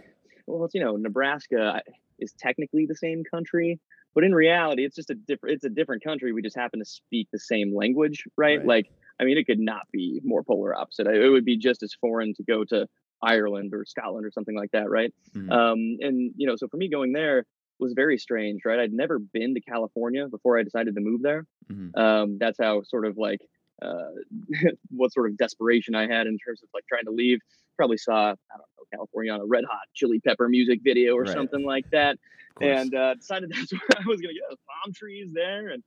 well, 0.46 0.64
it's 0.64 0.74
you 0.74 0.82
know, 0.82 0.96
Nebraska 0.96 1.82
is 2.18 2.32
technically 2.38 2.86
the 2.86 2.96
same 2.96 3.22
country, 3.22 3.78
but 4.14 4.24
in 4.24 4.34
reality, 4.34 4.84
it's 4.84 4.96
just 4.96 5.10
a 5.10 5.14
different. 5.14 5.54
It's 5.54 5.64
a 5.64 5.70
different 5.70 6.02
country. 6.02 6.32
We 6.32 6.42
just 6.42 6.56
happen 6.56 6.80
to 6.80 6.86
speak 6.86 7.28
the 7.30 7.38
same 7.38 7.74
language, 7.74 8.24
right? 8.36 8.58
right. 8.58 8.66
Like 8.66 8.90
I 9.22 9.24
mean, 9.24 9.38
it 9.38 9.46
could 9.46 9.60
not 9.60 9.82
be 9.92 10.20
more 10.24 10.42
polar 10.42 10.76
opposite. 10.76 11.06
It 11.06 11.28
would 11.28 11.44
be 11.44 11.56
just 11.56 11.84
as 11.84 11.94
foreign 11.94 12.34
to 12.34 12.42
go 12.42 12.64
to 12.64 12.88
Ireland 13.22 13.72
or 13.72 13.84
Scotland 13.86 14.26
or 14.26 14.32
something 14.32 14.56
like 14.56 14.72
that, 14.72 14.90
right? 14.90 15.14
Mm-hmm. 15.34 15.52
Um, 15.52 15.96
and 16.00 16.32
you 16.36 16.48
know, 16.48 16.56
so 16.56 16.66
for 16.66 16.76
me 16.76 16.88
going 16.88 17.12
there 17.12 17.44
was 17.78 17.92
very 17.92 18.18
strange, 18.18 18.62
right? 18.64 18.80
I'd 18.80 18.92
never 18.92 19.20
been 19.20 19.54
to 19.54 19.60
California 19.60 20.26
before 20.28 20.58
I 20.58 20.64
decided 20.64 20.96
to 20.96 21.00
move 21.00 21.22
there. 21.22 21.46
Mm-hmm. 21.70 21.98
Um, 21.98 22.38
that's 22.38 22.58
how 22.60 22.82
sort 22.82 23.06
of 23.06 23.16
like 23.16 23.40
uh, 23.80 24.10
what 24.90 25.12
sort 25.12 25.30
of 25.30 25.36
desperation 25.36 25.94
I 25.94 26.08
had 26.08 26.26
in 26.26 26.36
terms 26.38 26.62
of 26.64 26.68
like 26.74 26.84
trying 26.88 27.04
to 27.04 27.12
leave. 27.12 27.38
Probably 27.76 27.96
saw 27.96 28.14
I 28.14 28.56
don't 28.56 28.68
know 28.76 28.84
California 28.92 29.32
on 29.32 29.40
a 29.40 29.46
Red 29.46 29.64
Hot 29.70 29.86
Chili 29.94 30.20
Pepper 30.20 30.48
music 30.48 30.80
video 30.82 31.14
or 31.14 31.22
right. 31.22 31.32
something 31.32 31.64
like 31.64 31.88
that, 31.92 32.18
and 32.60 32.94
uh, 32.94 33.14
decided 33.14 33.50
that's 33.54 33.72
where 33.72 33.80
I 33.96 34.06
was 34.06 34.20
going 34.20 34.34
to 34.34 34.40
get 34.40 34.58
palm 34.84 34.92
trees 34.92 35.28
there, 35.32 35.70
and 35.70 35.82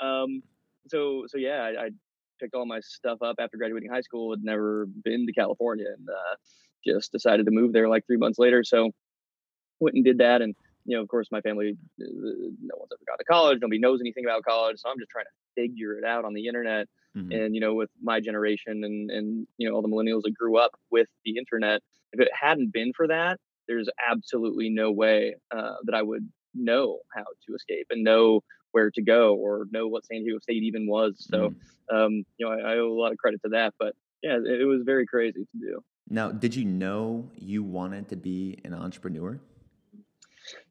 um, 0.00 0.42
so 0.88 1.24
so 1.28 1.38
yeah, 1.38 1.62
I, 1.62 1.84
I 1.84 1.90
picked 2.38 2.54
all 2.54 2.66
my 2.66 2.80
stuff 2.80 3.22
up 3.22 3.36
after 3.38 3.56
graduating 3.56 3.90
high 3.90 4.00
school. 4.00 4.32
Had 4.32 4.42
never 4.42 4.86
been 4.86 5.26
to 5.26 5.32
California 5.32 5.86
and 5.96 6.08
uh, 6.08 6.36
just 6.86 7.12
decided 7.12 7.46
to 7.46 7.52
move 7.52 7.72
there 7.72 7.88
like 7.88 8.06
three 8.06 8.16
months 8.16 8.38
later. 8.38 8.64
So 8.64 8.90
went 9.80 9.96
and 9.96 10.04
did 10.04 10.18
that. 10.18 10.42
And 10.42 10.54
you 10.84 10.96
know, 10.96 11.02
of 11.02 11.08
course, 11.08 11.28
my 11.30 11.40
family, 11.42 11.76
uh, 12.00 12.04
no 12.04 12.74
one's 12.76 12.92
ever 12.92 13.02
gone 13.06 13.18
to 13.18 13.24
college. 13.24 13.58
Nobody 13.60 13.78
knows 13.78 14.00
anything 14.00 14.24
about 14.24 14.42
college. 14.42 14.78
So 14.78 14.88
I'm 14.88 14.98
just 14.98 15.10
trying 15.10 15.26
to 15.26 15.60
figure 15.60 15.98
it 15.98 16.04
out 16.04 16.24
on 16.24 16.32
the 16.32 16.46
internet. 16.46 16.86
Mm-hmm. 17.16 17.32
And 17.32 17.54
you 17.54 17.60
know, 17.60 17.74
with 17.74 17.90
my 18.02 18.20
generation 18.20 18.84
and 18.84 19.10
and 19.10 19.46
you 19.58 19.68
know 19.68 19.74
all 19.74 19.82
the 19.82 19.88
millennials 19.88 20.22
that 20.22 20.34
grew 20.34 20.58
up 20.58 20.72
with 20.90 21.08
the 21.24 21.36
internet, 21.36 21.82
if 22.12 22.20
it 22.20 22.28
hadn't 22.32 22.72
been 22.72 22.92
for 22.96 23.08
that, 23.08 23.38
there's 23.66 23.88
absolutely 24.10 24.70
no 24.70 24.90
way 24.90 25.36
uh, 25.50 25.74
that 25.84 25.94
I 25.94 26.02
would 26.02 26.28
know 26.58 26.98
how 27.14 27.22
to 27.22 27.54
escape 27.54 27.86
and 27.90 28.04
know 28.04 28.42
where 28.72 28.90
to 28.90 29.02
go 29.02 29.34
or 29.34 29.66
know 29.70 29.88
what 29.88 30.04
San 30.04 30.22
Diego 30.22 30.38
State 30.40 30.62
even 30.62 30.86
was. 30.86 31.14
So, 31.18 31.50
mm. 31.50 31.94
um, 31.94 32.24
you 32.36 32.46
know, 32.46 32.52
I, 32.52 32.72
I, 32.72 32.76
owe 32.78 32.88
a 32.88 33.00
lot 33.00 33.12
of 33.12 33.18
credit 33.18 33.40
to 33.44 33.50
that. 33.50 33.74
But 33.78 33.94
yeah, 34.22 34.36
it, 34.36 34.60
it 34.60 34.64
was 34.64 34.82
very 34.84 35.06
crazy 35.06 35.40
to 35.40 35.58
do. 35.58 35.80
Now, 36.10 36.30
did 36.30 36.54
you 36.54 36.64
know 36.64 37.30
you 37.36 37.62
wanted 37.62 38.08
to 38.10 38.16
be 38.16 38.58
an 38.64 38.74
entrepreneur? 38.74 39.38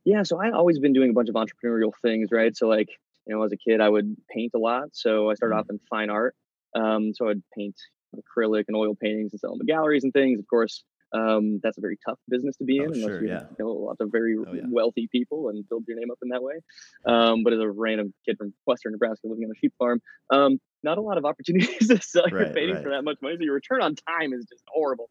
Yeah, 0.05 0.23
so 0.23 0.39
I'd 0.39 0.53
always 0.53 0.79
been 0.79 0.93
doing 0.93 1.11
a 1.11 1.13
bunch 1.13 1.29
of 1.29 1.35
entrepreneurial 1.35 1.91
things, 2.01 2.29
right? 2.31 2.55
So, 2.55 2.67
like, 2.67 2.89
you 3.27 3.35
know, 3.35 3.43
as 3.43 3.51
a 3.51 3.57
kid, 3.57 3.81
I 3.81 3.89
would 3.89 4.15
paint 4.33 4.51
a 4.55 4.59
lot. 4.59 4.89
So 4.93 5.29
I 5.29 5.35
started 5.35 5.55
mm. 5.55 5.59
off 5.59 5.65
in 5.69 5.79
fine 5.89 6.09
art. 6.09 6.35
Um, 6.75 7.13
so 7.13 7.29
I'd 7.29 7.41
paint 7.55 7.75
acrylic 8.15 8.65
and 8.67 8.75
oil 8.75 8.95
paintings 8.95 9.33
and 9.33 9.39
sell 9.39 9.51
them 9.51 9.59
to 9.59 9.65
galleries 9.65 10.03
and 10.03 10.13
things. 10.13 10.39
Of 10.39 10.47
course, 10.47 10.83
um, 11.13 11.59
that's 11.63 11.77
a 11.77 11.81
very 11.81 11.97
tough 12.07 12.19
business 12.29 12.57
to 12.57 12.63
be 12.63 12.79
oh, 12.79 12.85
in 12.85 12.93
unless 12.93 13.09
sure, 13.09 13.21
you 13.21 13.29
yeah. 13.29 13.43
know 13.59 13.69
lots 13.69 13.99
of 14.01 14.09
very 14.11 14.35
oh, 14.37 14.53
yeah. 14.53 14.61
wealthy 14.69 15.07
people 15.11 15.49
and 15.49 15.67
build 15.69 15.85
your 15.87 15.97
name 15.97 16.11
up 16.11 16.17
in 16.21 16.29
that 16.29 16.43
way. 16.43 16.55
Um, 17.05 17.43
but 17.43 17.53
as 17.53 17.59
a 17.59 17.69
random 17.69 18.13
kid 18.25 18.37
from 18.37 18.53
Western 18.65 18.91
Nebraska 18.93 19.27
living 19.27 19.45
on 19.45 19.51
a 19.51 19.59
sheep 19.59 19.73
farm, 19.79 20.01
um, 20.31 20.59
not 20.83 20.97
a 20.97 21.01
lot 21.01 21.17
of 21.17 21.25
opportunities 21.25 21.87
to 21.87 22.01
sell 22.01 22.27
your 22.29 22.45
paintings 22.45 22.75
right. 22.75 22.83
for 22.83 22.89
that 22.89 23.03
much 23.03 23.17
money. 23.21 23.35
So 23.37 23.43
your 23.43 23.55
return 23.55 23.81
on 23.81 23.95
time 23.95 24.33
is 24.33 24.45
just 24.49 24.63
horrible. 24.67 25.09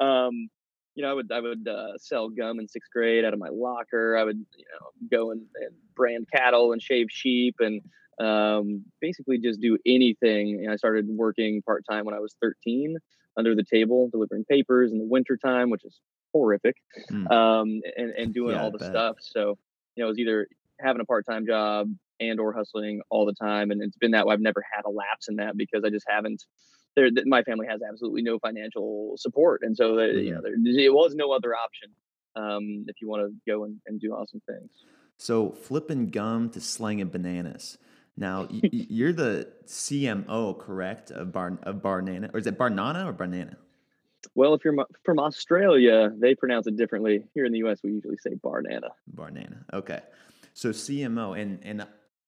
Um, 0.00 0.48
you 0.94 1.04
know, 1.04 1.10
I 1.10 1.14
would 1.14 1.32
I 1.32 1.40
would 1.40 1.68
uh, 1.68 1.98
sell 1.98 2.28
gum 2.28 2.58
in 2.58 2.68
sixth 2.68 2.90
grade 2.92 3.24
out 3.24 3.32
of 3.32 3.38
my 3.38 3.48
locker. 3.50 4.16
I 4.16 4.24
would 4.24 4.38
you 4.56 4.64
know 4.72 5.08
go 5.10 5.30
and, 5.30 5.42
and 5.54 5.74
brand 5.94 6.26
cattle 6.32 6.72
and 6.72 6.82
shave 6.82 7.06
sheep 7.10 7.56
and 7.60 7.82
um, 8.20 8.84
basically 9.00 9.38
just 9.38 9.60
do 9.60 9.78
anything. 9.86 10.62
And 10.64 10.70
I 10.70 10.76
started 10.76 11.06
working 11.08 11.62
part 11.62 11.84
time 11.88 12.04
when 12.04 12.14
I 12.14 12.18
was 12.18 12.34
13 12.42 12.98
under 13.36 13.54
the 13.54 13.64
table 13.64 14.08
delivering 14.10 14.44
papers 14.44 14.92
in 14.92 14.98
the 14.98 15.04
wintertime, 15.04 15.70
which 15.70 15.84
is 15.84 15.98
horrific, 16.32 16.76
mm. 17.10 17.30
um, 17.30 17.80
and, 17.96 18.10
and 18.10 18.34
doing 18.34 18.54
yeah, 18.54 18.62
all 18.62 18.70
the 18.70 18.84
stuff. 18.84 19.16
So, 19.20 19.58
you 19.94 20.02
know, 20.02 20.06
it 20.06 20.10
was 20.10 20.18
either 20.18 20.48
having 20.78 21.00
a 21.00 21.04
part-time 21.04 21.46
job 21.46 21.88
and 22.20 22.38
or 22.38 22.52
hustling 22.52 23.00
all 23.10 23.26
the 23.26 23.32
time. 23.32 23.70
And 23.70 23.82
it's 23.82 23.96
been 23.96 24.12
that 24.12 24.26
way. 24.26 24.34
I've 24.34 24.40
never 24.40 24.64
had 24.72 24.82
a 24.84 24.90
lapse 24.90 25.28
in 25.28 25.36
that 25.36 25.56
because 25.56 25.82
I 25.84 25.90
just 25.90 26.06
haven't, 26.08 26.44
there, 26.96 27.08
my 27.26 27.42
family 27.42 27.66
has 27.68 27.80
absolutely 27.82 28.22
no 28.22 28.38
financial 28.38 29.14
support. 29.16 29.62
And 29.62 29.76
so, 29.76 29.96
that, 29.96 30.14
mm. 30.14 30.24
you 30.24 30.34
know, 30.34 30.40
there, 30.42 30.54
it 30.54 30.92
was 30.92 31.14
no 31.14 31.32
other 31.32 31.54
option 31.54 31.90
um, 32.36 32.84
if 32.88 32.96
you 33.00 33.08
want 33.08 33.22
to 33.22 33.50
go 33.50 33.64
and, 33.64 33.80
and 33.86 34.00
do 34.00 34.12
awesome 34.12 34.42
things. 34.46 34.70
So 35.16 35.50
flipping 35.50 36.10
gum 36.10 36.50
to 36.50 36.60
slinging 36.60 37.08
bananas. 37.08 37.78
Now 38.16 38.48
you're 38.50 39.12
the 39.12 39.48
CMO, 39.66 40.58
correct, 40.58 41.10
of 41.10 41.32
Bar 41.32 41.58
of 41.62 41.76
Barnana, 41.76 42.32
or 42.34 42.38
is 42.38 42.46
it 42.46 42.58
Barnana 42.58 43.06
or 43.06 43.12
Banana? 43.12 43.56
Well, 44.34 44.54
if 44.54 44.64
you're 44.64 44.76
from 45.04 45.18
Australia, 45.18 46.12
they 46.16 46.34
pronounce 46.34 46.66
it 46.66 46.76
differently. 46.76 47.24
Here 47.34 47.46
in 47.46 47.52
the 47.52 47.58
U.S., 47.58 47.80
we 47.82 47.92
usually 47.92 48.18
say 48.18 48.34
Barnana. 48.34 48.90
Barnana. 49.14 49.64
Okay, 49.72 50.00
so 50.54 50.70
CMO, 50.70 51.40
and 51.40 51.58
and 51.62 51.86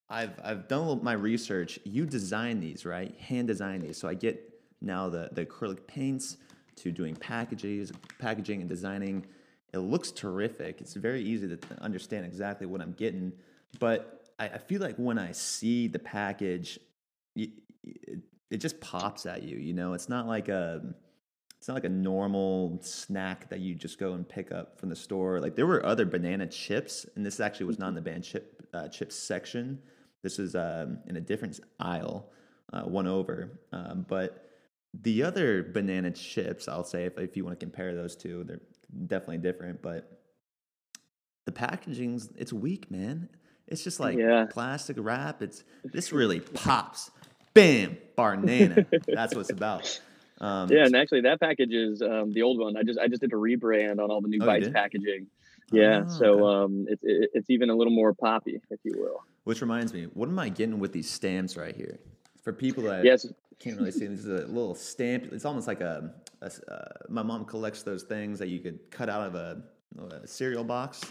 I've 0.09 0.39
I've 0.43 0.69
done 0.69 1.03
my 1.03 1.13
research. 1.13 1.79
You 1.85 2.07
design 2.07 2.61
these, 2.61 2.85
right? 2.85 3.15
Hand 3.19 3.49
design 3.49 3.81
these. 3.81 3.99
So 3.99 4.09
I 4.09 4.15
get 4.15 4.43
now 4.81 5.09
the 5.09 5.29
the 5.33 5.45
acrylic 5.45 5.87
paints 5.87 6.39
to 6.77 6.91
doing 6.91 7.15
packages, 7.15 7.93
packaging 8.19 8.61
and 8.61 8.69
designing. 8.69 9.27
It 9.73 9.79
looks 9.79 10.11
terrific. 10.11 10.81
It's 10.81 10.95
very 10.95 11.23
easy 11.23 11.49
to 11.49 11.59
understand 11.81 12.27
exactly 12.27 12.67
what 12.67 12.81
I'm 12.81 12.93
getting. 12.93 13.33
But 13.79 14.22
I, 14.43 14.55
I 14.55 14.59
feel 14.59 14.81
like 14.81 14.97
when 14.97 15.19
I 15.19 15.33
see 15.33 15.87
the 15.87 15.99
package, 15.99 16.79
it, 17.37 17.51
it 18.51 18.59
just 18.59 18.81
pops 18.81 19.25
at 19.27 19.43
you. 19.43 19.57
You 19.57 19.73
know, 19.73 19.93
it's 19.93 20.09
not 20.09 20.27
like 20.27 20.49
a 20.49 20.83
it's 21.59 21.69
not 21.69 21.75
like 21.75 21.85
a 21.85 21.89
normal 21.89 22.81
snack 22.83 23.49
that 23.51 23.61
you 23.61 23.77
just 23.77 24.01
go 24.01 24.15
and 24.15 24.29
pick 24.29 24.51
up 24.51 24.81
from 24.81 24.89
the 24.89 24.97
store. 24.97 25.41
Like 25.41 25.55
there 25.55 25.67
were 25.67 25.85
other 25.87 26.05
banana 26.05 26.47
chips, 26.47 27.07
and 27.15 27.25
this 27.25 27.39
actually 27.39 27.67
was 27.67 27.79
not 27.79 27.89
in 27.91 27.95
the 27.95 28.03
banana 28.03 28.23
chip 28.23 28.69
uh, 28.75 28.89
chips 28.89 29.15
section. 29.15 29.79
This 30.25 30.39
was 30.39 30.57
um, 30.57 30.99
in 31.07 31.17
a 31.17 31.21
different 31.21 31.61
aisle, 31.79 32.31
uh, 32.73 32.83
one 32.83 33.07
over. 33.07 33.61
Um, 33.73 34.05
but 34.09 34.49
the 35.03 35.23
other 35.23 35.63
banana 35.63 36.11
chips, 36.11 36.67
I'll 36.69 36.85
say, 36.85 37.05
if, 37.05 37.17
if 37.19 37.37
you 37.37 37.45
want 37.45 37.59
to 37.59 37.65
compare 37.65 37.95
those 37.95 38.17
two, 38.17 38.45
they're 38.45 38.61
definitely 39.07 39.39
different. 39.39 39.83
But 39.83 40.21
the 41.47 41.53
packaging's 41.53 42.31
it's 42.37 42.53
weak, 42.53 42.91
man. 42.91 43.29
It's 43.69 43.85
just 43.85 44.01
like 44.01 44.19
yeah. 44.19 44.47
plastic 44.51 44.97
wrap. 44.99 45.43
It's 45.43 45.65
this 45.85 46.13
really 46.13 46.41
pops. 46.55 47.11
Bam, 47.55 47.99
banana. 48.17 48.87
That's 49.07 49.35
what 49.35 49.43
it's 49.43 49.51
about. 49.51 50.01
Um, 50.41 50.69
yeah, 50.71 50.87
and 50.87 50.97
actually, 50.97 51.21
that 51.23 51.39
package 51.39 51.73
is 51.73 52.03
um, 52.03 52.33
the 52.33 52.43
old 52.43 52.59
one. 52.59 52.77
I 52.77 52.83
just 52.83 52.99
I 52.99 53.07
just 53.09 53.21
did 53.21 53.33
a 53.33 53.37
rebrand 53.37 54.03
on 54.03 54.11
all 54.11 54.21
the 54.21 54.29
new 54.29 54.41
oh, 54.43 54.47
Bites 54.47 54.69
packaging. 54.69 55.29
Yeah, 55.71 56.05
oh, 56.05 56.11
so 56.11 56.45
okay. 56.45 56.65
um, 56.65 56.87
it's 56.89 57.03
it, 57.05 57.31
it's 57.35 57.51
even 57.51 57.71
a 57.71 57.75
little 57.75 57.93
more 57.93 58.13
poppy, 58.13 58.61
if 58.71 58.81
you 58.83 58.95
will. 58.97 59.23
Which 59.45 59.61
reminds 59.61 59.93
me, 59.93 60.05
what 60.05 60.29
am 60.29 60.39
I 60.39 60.49
getting 60.49 60.79
with 60.79 60.93
these 60.93 61.11
stamps 61.11 61.57
right 61.57 61.75
here? 61.75 61.99
For 62.43 62.53
people 62.53 62.85
that 62.85 63.05
yes. 63.05 63.27
can't 63.61 63.79
really 63.79 63.93
see, 63.93 64.07
this 64.07 64.21
is 64.21 64.27
a 64.27 64.47
little 64.47 64.75
stamp. 64.75 65.33
It's 65.33 65.45
almost 65.45 65.69
like 65.69 65.81
a, 65.81 66.13
a 66.41 66.73
uh, 66.73 66.85
my 67.09 67.23
mom 67.23 67.45
collects 67.45 67.85
those 67.85 68.03
things 68.03 68.39
that 68.41 68.49
you 68.49 68.59
could 68.59 68.91
cut 68.91 69.09
out 69.09 69.27
of 69.29 69.35
a, 69.37 69.63
a 70.23 70.27
cereal 70.27 70.65
box. 70.65 71.03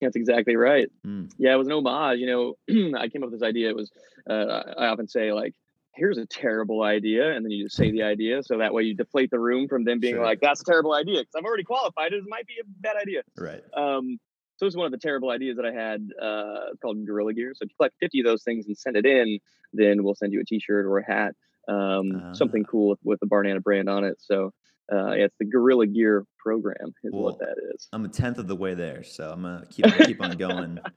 That's 0.00 0.16
exactly 0.16 0.56
right. 0.56 0.88
Mm. 1.06 1.32
Yeah, 1.38 1.54
it 1.54 1.56
was 1.56 1.68
an 1.68 1.72
homage. 1.72 2.18
You 2.18 2.26
know, 2.26 2.54
I 2.98 3.08
came 3.08 3.22
up 3.22 3.30
with 3.30 3.40
this 3.40 3.46
idea. 3.46 3.68
It 3.68 3.76
was 3.76 3.90
uh, 4.28 4.62
I 4.76 4.86
often 4.86 5.08
say 5.08 5.32
like 5.32 5.54
here's 5.98 6.16
a 6.16 6.26
terrible 6.26 6.82
idea 6.82 7.32
and 7.34 7.44
then 7.44 7.50
you 7.50 7.64
just 7.64 7.76
say 7.76 7.90
the 7.90 8.02
idea 8.14 8.42
so 8.42 8.58
that 8.58 8.72
way 8.72 8.84
you 8.84 8.94
deflate 8.94 9.30
the 9.30 9.38
room 9.38 9.68
from 9.68 9.84
them 9.84 9.98
being 9.98 10.14
sure. 10.14 10.24
like 10.24 10.40
that's 10.40 10.60
a 10.60 10.64
terrible 10.64 10.94
idea 10.94 11.20
because 11.20 11.34
i've 11.36 11.44
already 11.44 11.64
qualified 11.64 12.12
it 12.12 12.22
might 12.28 12.46
be 12.46 12.54
a 12.60 12.64
bad 12.80 12.96
idea 12.96 13.22
right 13.36 13.62
um, 13.76 14.18
so 14.56 14.66
it's 14.66 14.76
one 14.76 14.86
of 14.86 14.92
the 14.92 14.98
terrible 14.98 15.30
ideas 15.30 15.56
that 15.56 15.66
i 15.66 15.72
had 15.72 16.08
uh, 16.22 16.72
called 16.80 17.04
gorilla 17.04 17.34
gear 17.34 17.52
so 17.54 17.64
if 17.64 17.70
you 17.70 17.74
collect 17.76 17.96
50 18.00 18.20
of 18.20 18.26
those 18.26 18.42
things 18.44 18.66
and 18.66 18.78
send 18.78 18.96
it 18.96 19.04
in 19.04 19.38
then 19.72 20.02
we'll 20.04 20.14
send 20.14 20.32
you 20.32 20.40
a 20.40 20.44
t-shirt 20.44 20.86
or 20.86 20.98
a 20.98 21.04
hat 21.04 21.34
um, 21.68 22.12
uh, 22.30 22.32
something 22.32 22.64
cool 22.64 22.90
with, 22.90 23.00
with 23.02 23.20
the 23.20 23.26
barnana 23.26 23.60
brand 23.60 23.90
on 23.90 24.04
it 24.04 24.16
so 24.20 24.52
uh, 24.92 25.12
yeah, 25.12 25.24
it's 25.24 25.34
the 25.38 25.44
Gorilla 25.44 25.86
Gear 25.86 26.24
program 26.38 26.94
is 27.04 27.12
well, 27.12 27.24
what 27.24 27.38
that 27.40 27.56
is. 27.74 27.88
I'm 27.92 28.04
a 28.04 28.08
tenth 28.08 28.38
of 28.38 28.48
the 28.48 28.56
way 28.56 28.74
there, 28.74 29.02
so 29.02 29.30
I'm 29.30 29.42
gonna 29.42 29.66
keep 29.70 29.86
keep 30.06 30.22
on 30.22 30.36
going. 30.36 30.78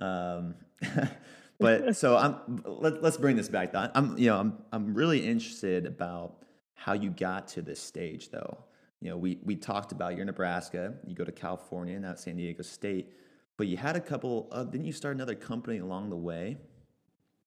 Um, 0.00 0.56
but 1.60 1.94
so 1.94 2.16
I'm 2.16 2.60
let, 2.66 2.94
us 3.04 3.16
bring 3.16 3.36
this 3.36 3.48
back. 3.48 3.72
Though. 3.72 3.88
I'm 3.94 4.18
you 4.18 4.26
know 4.26 4.36
I'm 4.36 4.58
I'm 4.72 4.94
really 4.94 5.24
interested 5.24 5.86
about 5.86 6.44
how 6.74 6.92
you 6.92 7.10
got 7.10 7.46
to 7.48 7.62
this 7.62 7.80
stage 7.80 8.30
though. 8.30 8.58
You 9.00 9.10
know, 9.10 9.16
we 9.16 9.38
we 9.44 9.54
talked 9.54 9.92
about 9.92 10.12
you're 10.14 10.22
in 10.22 10.26
Nebraska, 10.26 10.94
you 11.06 11.14
go 11.14 11.22
to 11.22 11.30
California, 11.30 12.00
now 12.00 12.14
San 12.16 12.36
Diego 12.36 12.64
State, 12.64 13.12
but 13.56 13.68
you 13.68 13.76
had 13.76 13.94
a 13.94 14.00
couple 14.00 14.48
of 14.50 14.72
didn't 14.72 14.86
you 14.86 14.92
start 14.92 15.14
another 15.14 15.36
company 15.36 15.78
along 15.78 16.10
the 16.10 16.16
way? 16.16 16.56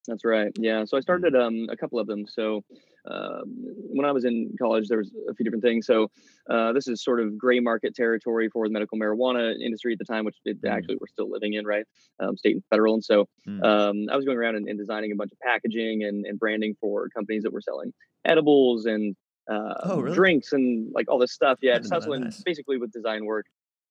That's 0.08 0.24
right. 0.24 0.52
Yeah. 0.58 0.86
So 0.86 0.98
I 0.98 1.02
started 1.02 1.34
mm. 1.34 1.46
um, 1.46 1.68
a 1.70 1.76
couple 1.76 2.00
of 2.00 2.08
them. 2.08 2.26
So 2.28 2.64
when 3.08 4.06
I 4.06 4.12
was 4.12 4.26
in 4.26 4.54
college, 4.60 4.88
there 4.88 4.98
was 4.98 5.12
a 5.30 5.34
few 5.34 5.44
different 5.44 5.64
things. 5.64 5.86
So 5.86 6.10
uh, 6.50 6.74
this 6.74 6.88
is 6.88 7.04
sort 7.04 7.20
of 7.20 7.38
gray 7.38 7.60
market 7.60 7.96
territory 7.96 8.50
for 8.50 8.68
the 8.68 8.74
medical 8.74 8.98
marijuana 8.98 9.60
industry 9.60 9.94
at 9.94 10.00
the 10.00 10.06
time, 10.06 10.26
which 10.26 10.36
it, 10.46 10.62
mm. 10.62 10.70
actually 10.70 10.98
we're 11.00 11.08
still 11.08 11.30
living 11.30 11.54
in, 11.54 11.66
right? 11.66 11.86
Um, 12.20 12.38
state 12.38 12.56
and 12.56 12.64
federal. 12.70 12.96
And 12.96 13.04
so 13.04 13.28
mm. 13.48 13.64
um, 13.64 14.08
I 14.12 14.16
was 14.16 14.26
going 14.26 14.38
around 14.38 14.56
and, 14.56 14.68
and, 14.68 14.78
designing 14.78 15.12
a 15.12 15.16
bunch 15.16 15.32
of 15.32 15.40
packaging 15.40 16.04
and, 16.04 16.26
and, 16.26 16.40
branding 16.40 16.76
for 16.80 17.10
companies 17.10 17.44
that 17.44 17.54
were 17.54 17.62
selling 17.62 17.94
edibles 18.26 18.86
and 18.86 19.16
uh, 19.50 19.74
oh, 19.84 20.02
really? 20.02 20.16
drinks 20.16 20.54
and 20.54 20.92
like 20.94 21.10
all 21.10 21.20
this 21.20 21.34
stuff. 21.34 21.60
Yeah, 21.62 21.78
just 21.78 21.94
hustling 21.94 22.24
nice. 22.24 22.42
basically 22.44 22.78
with 22.78 22.92
design 22.92 23.26
work. 23.26 23.46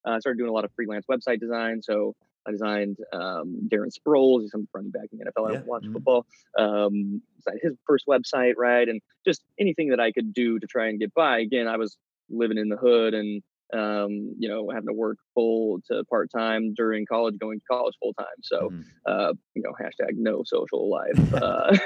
Uh, 0.06 0.12
I 0.12 0.18
started 0.18 0.38
doing 0.38 0.50
a 0.50 0.52
lot 0.52 0.64
of 0.64 0.72
freelance 0.74 1.06
website 1.10 1.40
design. 1.40 1.82
So 1.82 2.14
I 2.46 2.50
designed 2.50 2.98
um, 3.12 3.68
Darren 3.68 3.90
Sproles. 3.90 4.42
He's 4.42 4.50
some 4.50 4.68
running 4.74 4.90
back 4.90 5.08
in 5.12 5.18
the 5.18 5.24
NFL. 5.24 5.48
Yeah. 5.48 5.48
I 5.48 5.52
don't 5.54 5.66
watch 5.66 5.82
mm-hmm. 5.82 5.94
football. 5.94 6.26
Um, 6.58 7.22
his 7.62 7.74
first 7.86 8.06
website, 8.06 8.54
right? 8.56 8.88
And 8.88 9.00
just 9.24 9.42
anything 9.58 9.88
that 9.90 10.00
I 10.00 10.12
could 10.12 10.32
do 10.32 10.58
to 10.58 10.66
try 10.66 10.88
and 10.88 10.98
get 10.98 11.14
by. 11.14 11.38
Again, 11.38 11.68
I 11.68 11.76
was 11.76 11.96
living 12.30 12.58
in 12.58 12.68
the 12.68 12.76
hood 12.76 13.14
and 13.14 13.42
um, 13.72 14.34
you 14.38 14.48
know 14.48 14.70
having 14.70 14.88
to 14.88 14.92
work 14.92 15.18
full 15.34 15.80
to 15.90 16.04
part 16.04 16.30
time 16.30 16.74
during 16.74 17.06
college, 17.06 17.38
going 17.38 17.60
to 17.60 17.66
college 17.70 17.94
full 18.00 18.14
time. 18.14 18.26
So 18.42 18.70
mm-hmm. 18.70 18.80
uh, 19.06 19.32
you 19.54 19.62
know 19.62 19.72
hashtag 19.80 20.16
no 20.16 20.42
social 20.44 20.90
life. 20.90 21.18
Uh, 21.34 21.76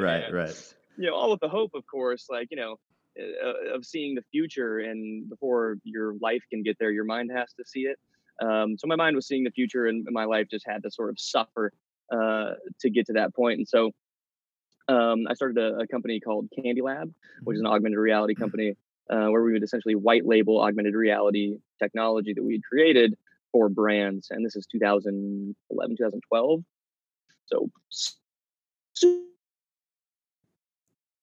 right, 0.00 0.32
right. 0.32 0.74
You 0.96 1.10
know, 1.10 1.16
all 1.16 1.32
with 1.32 1.40
the 1.40 1.48
hope, 1.48 1.72
of 1.74 1.84
course, 1.86 2.26
like 2.30 2.48
you 2.50 2.56
know. 2.56 2.76
Uh, 3.16 3.76
of 3.76 3.84
seeing 3.84 4.16
the 4.16 4.24
future, 4.32 4.80
and 4.80 5.28
before 5.28 5.76
your 5.84 6.14
life 6.20 6.42
can 6.50 6.64
get 6.64 6.76
there, 6.80 6.90
your 6.90 7.04
mind 7.04 7.30
has 7.32 7.52
to 7.52 7.64
see 7.64 7.82
it. 7.82 7.96
Um, 8.40 8.76
so 8.78 8.86
my 8.86 8.96
mind 8.96 9.16
was 9.16 9.26
seeing 9.26 9.44
the 9.44 9.50
future, 9.50 9.86
and 9.86 10.06
my 10.10 10.24
life 10.24 10.48
just 10.50 10.66
had 10.66 10.82
to 10.82 10.90
sort 10.90 11.10
of 11.10 11.18
suffer 11.18 11.72
uh, 12.12 12.52
to 12.80 12.90
get 12.90 13.06
to 13.06 13.12
that 13.14 13.34
point. 13.34 13.58
And 13.58 13.68
so 13.68 13.92
um, 14.88 15.26
I 15.28 15.34
started 15.34 15.58
a, 15.58 15.80
a, 15.80 15.86
company 15.86 16.20
called 16.20 16.48
Candy 16.54 16.82
Lab, 16.82 17.12
which 17.42 17.54
is 17.54 17.60
an 17.60 17.66
augmented 17.66 17.98
reality 17.98 18.34
company 18.34 18.74
uh, 19.10 19.28
where 19.28 19.42
we 19.42 19.52
would 19.52 19.62
essentially 19.62 19.94
white 19.94 20.26
label 20.26 20.60
augmented 20.60 20.94
reality 20.94 21.56
technology 21.82 22.34
that 22.34 22.42
we 22.42 22.54
had 22.54 22.62
created 22.62 23.14
for 23.52 23.68
brands. 23.68 24.28
And 24.30 24.44
this 24.44 24.56
is 24.56 24.66
2011, 24.66 25.96
2012. 25.96 26.60
So 27.46 27.70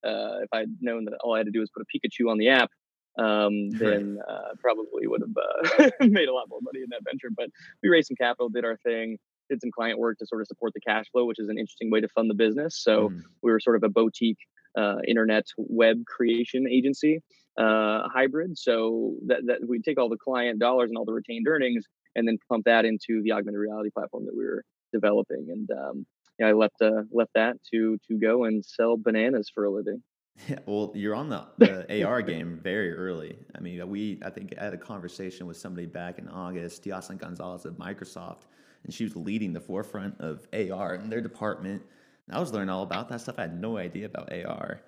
uh, 0.04 0.40
if 0.42 0.50
I'd 0.54 0.70
known 0.80 1.06
that 1.06 1.16
all 1.24 1.36
I 1.36 1.40
had 1.40 1.46
to 1.46 1.52
do 1.52 1.60
was 1.60 1.70
put 1.70 1.84
a 1.84 1.86
Pikachu 1.86 2.30
on 2.32 2.38
the 2.38 2.50
app, 2.50 2.72
um, 3.18 3.70
then 3.72 4.20
uh, 4.28 4.56
probably 4.60 5.08
would 5.08 5.22
have 5.22 5.86
uh, 5.86 5.90
made 6.02 6.30
a 6.30 6.34
lot 6.34 6.50
more 6.50 6.60
money 6.62 6.80
in 6.80 6.90
that 6.92 7.04
venture. 7.04 7.30
But 7.36 7.50
we 7.84 7.90
raised 7.90 8.08
some 8.08 8.16
capital, 8.16 8.50
did 8.50 8.66
our 8.66 8.78
thing, 8.78 9.18
did 9.50 9.62
some 9.62 9.72
client 9.72 10.00
work 10.00 10.18
to 10.20 10.26
sort 10.26 10.42
of 10.42 10.48
support 10.48 10.74
the 10.74 10.82
cash 10.82 11.06
flow, 11.12 11.26
which 11.26 11.40
is 11.40 11.50
an 11.50 11.58
interesting 11.58 11.92
way 11.92 12.02
to 12.02 12.08
fund 12.10 12.30
the 12.30 12.36
business. 12.36 12.82
So 12.82 13.10
mm. 13.10 13.22
we 13.42 13.52
were 13.52 13.60
sort 13.60 13.76
of 13.76 13.84
a 13.84 13.90
boutique 13.90 14.40
uh, 14.78 14.98
internet 15.08 15.46
web 15.58 16.06
creation 16.06 16.66
agency 16.70 17.22
uh, 17.58 18.08
hybrid. 18.08 18.58
So 18.58 19.16
that, 19.28 19.46
that 19.48 19.68
we 19.68 19.80
take 19.80 20.00
all 20.00 20.10
the 20.10 20.18
client 20.18 20.60
dollars 20.60 20.90
and 20.90 20.98
all 20.98 21.06
the 21.06 21.14
retained 21.14 21.48
earnings 21.48 21.86
and 22.16 22.28
then 22.28 22.38
pump 22.50 22.66
that 22.66 22.86
into 22.86 23.22
the 23.24 23.32
augmented 23.34 23.60
reality 23.60 23.90
platform 23.90 24.26
that 24.26 24.36
we 24.36 24.46
were 24.46 24.64
developing. 24.94 25.48
And 25.50 25.70
um, 25.72 26.06
yeah, 26.40 26.48
I 26.48 26.54
left 26.54 26.82
uh, 26.82 27.04
left 27.12 27.32
that 27.36 27.58
to 27.72 27.98
to 28.08 28.18
go 28.18 28.46
and 28.46 28.64
sell 28.66 28.98
bananas 28.98 29.52
for 29.54 29.66
a 29.66 29.72
living. 29.72 30.02
Yeah, 30.48 30.60
well, 30.66 30.92
you're 30.96 31.16
on 31.16 31.30
the, 31.30 31.46
the 31.58 32.04
AR 32.04 32.22
game 32.34 32.60
very 32.62 32.94
early. 32.94 33.38
I 33.56 33.60
mean, 33.60 33.88
we 33.90 34.20
I 34.26 34.30
think 34.30 34.54
I 34.60 34.64
had 34.64 34.74
a 34.74 34.78
conversation 34.78 35.48
with 35.48 35.58
somebody 35.58 35.88
back 35.88 36.20
in 36.20 36.28
August, 36.28 36.84
Diasan 36.84 37.18
Gonzalez 37.18 37.66
of 37.66 37.76
Microsoft, 37.76 38.44
and 38.84 38.94
she 38.94 39.04
was 39.04 39.16
leading 39.16 39.54
the 39.54 39.60
forefront 39.60 40.20
of 40.20 40.48
AR 40.54 40.96
in 40.96 41.10
their 41.10 41.22
department. 41.22 41.82
And 42.28 42.36
I 42.36 42.40
was 42.40 42.52
learning 42.52 42.70
all 42.70 42.84
about 42.84 43.10
that 43.10 43.22
stuff. 43.22 43.36
I 43.38 43.44
had 43.44 43.60
no 43.60 43.78
idea 43.78 44.06
about 44.06 44.32
AR, 44.32 44.82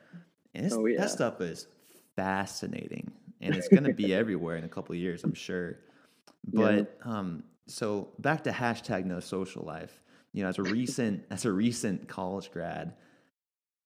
and 0.54 0.72
oh, 0.72 0.86
yeah. 0.86 1.02
that 1.02 1.12
stuff 1.12 1.42
is 1.42 1.68
fascinating, 2.16 3.12
and 3.42 3.56
it's 3.56 3.68
going 3.68 3.84
to 3.84 3.94
be 3.94 4.14
everywhere 4.22 4.58
in 4.58 4.64
a 4.64 4.70
couple 4.70 4.94
of 4.94 5.00
years, 5.00 5.24
I'm 5.24 5.34
sure. 5.34 5.80
But 6.46 6.98
yeah. 7.06 7.12
um, 7.12 7.44
so 7.68 8.10
back 8.20 8.44
to 8.44 8.52
hashtag 8.52 9.06
No 9.06 9.20
Social 9.20 9.64
Life. 9.64 10.00
You 10.34 10.44
know, 10.44 10.50
as 10.50 10.58
a 10.58 10.64
recent 10.64 11.24
as 11.30 11.46
a 11.46 11.52
recent 11.52 12.08
college 12.08 12.52
grad, 12.52 12.94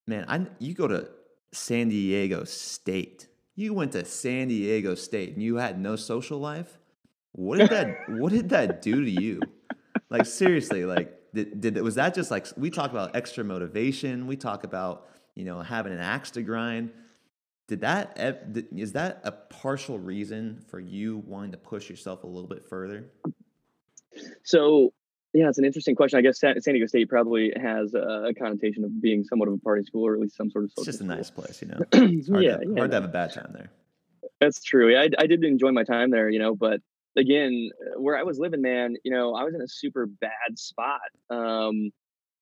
man, 0.08 0.26
I 0.28 0.46
you 0.60 0.74
go 0.74 0.88
to 0.88 1.10
San 1.52 1.90
Diego 1.90 2.44
State. 2.44 3.28
You 3.56 3.74
went 3.74 3.94
to 3.94 4.06
San 4.06 4.50
Diego 4.50 4.96
State 4.96 5.34
and 5.34 5.42
you 5.42 5.56
had 5.58 5.80
no 5.80 5.96
social 5.96 6.40
life. 6.40 6.78
What 7.32 7.60
did 7.60 7.70
that 7.70 7.98
What 8.10 8.32
did 8.32 8.50
that 8.50 8.82
do 8.82 9.04
to 9.04 9.10
you? 9.10 9.42
Like 10.10 10.26
seriously, 10.26 10.86
like 10.86 11.14
did, 11.34 11.62
did 11.62 11.82
was 11.82 11.96
that 11.96 12.14
just 12.14 12.32
like 12.32 12.48
we 12.56 12.70
talk 12.70 12.92
about 12.92 13.16
extra 13.16 13.44
motivation? 13.44 14.28
We 14.28 14.36
talk 14.36 14.64
about 14.64 15.08
you 15.36 15.46
know 15.46 15.62
having 15.62 15.94
an 15.94 16.00
axe 16.00 16.32
to 16.32 16.42
grind. 16.42 16.92
Did 17.68 17.82
that 17.82 18.18
is 18.72 18.94
that 18.94 19.22
a 19.24 19.32
partial 19.32 20.00
reason 20.00 20.64
for 20.70 20.80
you 20.80 21.18
wanting 21.26 21.52
to 21.52 21.58
push 21.58 21.90
yourself 21.90 22.24
a 22.24 22.28
little 22.28 22.48
bit 22.48 22.64
further? 22.64 23.10
So 24.44 24.94
yeah, 25.38 25.50
it's 25.50 25.60
an 25.60 25.66
interesting 25.66 25.96
question. 25.96 26.18
I 26.18 26.24
guess 26.24 26.40
San, 26.40 26.56
Diego 26.66 26.88
State 26.88 27.10
probably 27.10 27.54
has 27.62 27.94
a 27.94 28.34
connotation 28.40 28.84
of 28.84 29.00
being 29.00 29.24
somewhat 29.24 29.48
of 29.48 29.54
a 29.54 29.60
party 29.60 29.84
school, 29.84 30.08
or 30.08 30.16
at 30.16 30.20
least 30.20 30.36
some 30.36 30.50
sort 30.50 30.64
of. 30.64 30.72
It's 30.78 30.88
just 30.88 31.02
a 31.02 31.04
nice 31.04 31.30
place, 31.30 31.62
you 31.62 31.68
know. 31.68 31.78
It's 31.94 32.28
hard, 32.28 32.44
yeah, 32.44 32.58
to, 32.58 32.68
yeah. 32.68 32.80
hard 32.80 32.90
to 32.90 32.96
have 32.96 33.04
a 33.04 33.08
bad 33.08 33.34
time 33.34 33.52
there. 33.54 33.70
That's 34.42 34.64
true. 34.64 34.98
I, 34.98 35.10
I 35.20 35.28
did 35.28 35.44
enjoy 35.44 35.72
my 35.72 35.84
time 35.84 36.10
there, 36.10 36.28
you 36.28 36.40
know, 36.40 36.56
but 36.56 36.82
again, 37.16 37.70
where 37.98 38.18
I 38.18 38.24
was 38.24 38.40
living, 38.40 38.64
man, 38.64 38.96
you 39.04 39.12
know, 39.12 39.36
I 39.36 39.44
was 39.44 39.54
in 39.54 39.62
a 39.62 39.68
super 39.68 40.08
bad 40.08 40.58
spot. 40.58 41.02
Um, 41.30 41.92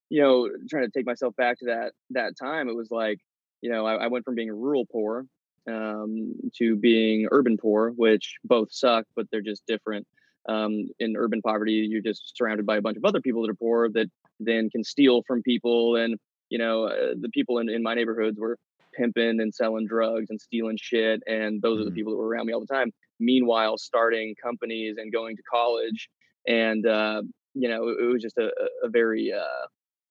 you 0.09 0.21
know, 0.21 0.49
trying 0.69 0.85
to 0.85 0.91
take 0.91 1.05
myself 1.05 1.35
back 1.35 1.59
to 1.59 1.65
that 1.65 1.91
that 2.11 2.37
time, 2.37 2.69
it 2.69 2.77
was 2.77 2.91
like, 2.91 3.19
you 3.59 3.69
know, 3.69 3.85
I, 3.85 4.05
I 4.05 4.07
went 4.07 4.23
from 4.23 4.35
being 4.35 4.51
rural 4.51 4.85
poor 4.85 5.25
um, 5.67 6.33
to 6.59 6.77
being 6.77 7.27
urban 7.29 7.57
poor, 7.57 7.89
which 7.89 8.35
both 8.45 8.71
suck, 8.71 9.05
but 9.17 9.27
they're 9.31 9.41
just 9.41 9.65
different. 9.65 10.07
Um, 10.47 10.89
in 10.99 11.15
urban 11.17 11.41
poverty, 11.41 11.87
you're 11.89 12.01
just 12.01 12.37
surrounded 12.37 12.65
by 12.65 12.77
a 12.77 12.81
bunch 12.81 12.97
of 12.97 13.05
other 13.05 13.21
people 13.21 13.41
that 13.41 13.49
are 13.49 13.55
poor 13.55 13.89
that 13.89 14.07
then 14.39 14.69
can 14.69 14.83
steal 14.83 15.23
from 15.25 15.41
people. 15.41 15.95
And, 15.95 16.17
you 16.49 16.59
know, 16.59 16.85
uh, 16.85 17.15
the 17.19 17.29
people 17.33 17.57
in, 17.59 17.69
in 17.69 17.81
my 17.81 17.95
neighborhoods 17.95 18.39
were 18.39 18.57
pimping 18.95 19.41
and 19.41 19.53
selling 19.53 19.87
drugs 19.87 20.27
and 20.29 20.39
stealing 20.39 20.77
shit. 20.79 21.21
And 21.27 21.61
those 21.61 21.79
mm-hmm. 21.79 21.81
are 21.81 21.85
the 21.85 21.91
mm. 21.91 21.95
people 21.95 22.13
that 22.13 22.17
were 22.17 22.27
around 22.27 22.47
me 22.47 22.53
all 22.53 22.59
the 22.59 22.73
time. 22.73 22.91
Meanwhile, 23.19 23.77
starting 23.77 24.35
companies 24.41 24.97
and 24.97 25.11
going 25.11 25.35
to 25.35 25.43
college. 25.51 26.09
And, 26.47 26.85
uh, 26.85 27.23
you 27.53 27.69
know, 27.69 27.89
it, 27.89 27.97
it, 28.01 28.13
was 28.13 28.21
just 28.21 28.37
a, 28.37 28.51
a 28.83 28.89
very 28.89 29.33
uh, 29.33 29.67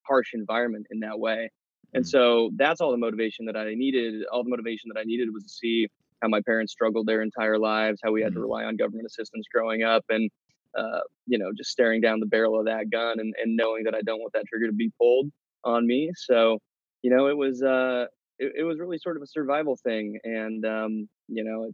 harsh 0.07 0.35
environment 0.35 0.87
in 0.91 1.01
that 1.01 1.19
way. 1.19 1.51
And 1.93 2.05
mm. 2.05 2.09
so 2.09 2.51
that's 2.57 2.81
all 2.81 2.91
the 2.91 2.99
motivation 2.99 3.47
that 3.47 3.57
I 3.57 3.75
needed. 3.75 4.25
All 4.33 4.43
the 4.43 4.51
motivation 4.51 4.91
that 4.93 5.01
I 5.01 5.05
needed 5.05 5.29
was 5.33 5.45
to 5.45 5.51
see 5.51 5.89
how 6.25 6.29
my 6.29 6.41
parents 6.41 6.73
struggled 6.73 7.07
their 7.07 7.21
entire 7.21 7.59
lives, 7.59 8.01
how 8.03 8.11
we 8.11 8.23
had 8.23 8.33
to 8.33 8.39
mm. 8.39 8.43
rely 8.43 8.65
on 8.65 8.77
government 8.77 9.07
assistance 9.07 9.47
growing 9.53 9.83
up, 9.83 10.05
and 10.09 10.31
uh, 10.77 11.01
you 11.27 11.39
know, 11.39 11.51
just 11.57 11.71
staring 11.71 12.01
down 12.01 12.19
the 12.19 12.27
barrel 12.27 12.59
of 12.59 12.67
that 12.67 12.91
gun 12.91 13.21
and, 13.21 13.33
and 13.41 13.57
knowing 13.57 13.85
that 13.85 13.95
I 13.95 14.01
don't 14.01 14.21
want 14.21 14.33
that 14.33 14.47
trigger 14.49 14.67
to 14.67 14.73
be 14.73 14.91
pulled 14.99 15.31
on 15.63 15.87
me. 15.87 16.11
So, 16.17 16.59
you 17.03 17.11
know, 17.11 17.29
it 17.29 17.37
was 17.37 17.63
uh, 17.63 18.07
it, 18.39 18.53
it 18.59 18.63
was 18.65 18.81
really 18.81 18.99
sort 18.99 19.17
of 19.17 19.23
a 19.23 19.27
survival 19.27 19.77
thing, 19.85 20.19
and 20.25 20.65
um, 20.65 21.09
you 21.29 21.45
know, 21.45 21.71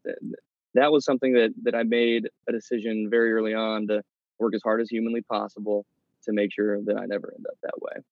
that 0.75 0.93
was 0.93 1.05
something 1.05 1.33
that 1.35 1.51
that 1.63 1.75
I 1.75 1.85
made 1.85 2.29
a 2.49 2.53
decision 2.53 3.09
very 3.09 3.33
early 3.33 3.55
on 3.55 3.87
to 3.87 4.03
work 4.39 4.55
as 4.55 4.63
hard 4.65 4.81
as 4.81 4.89
humanly 4.91 5.23
possible 5.23 5.87
to 6.25 6.33
make 6.33 6.53
sure 6.53 6.83
that 6.83 6.97
I 6.97 7.07
never 7.07 7.33
end 7.37 7.47
up 7.49 7.57
that 7.63 7.81
way. 7.81 8.03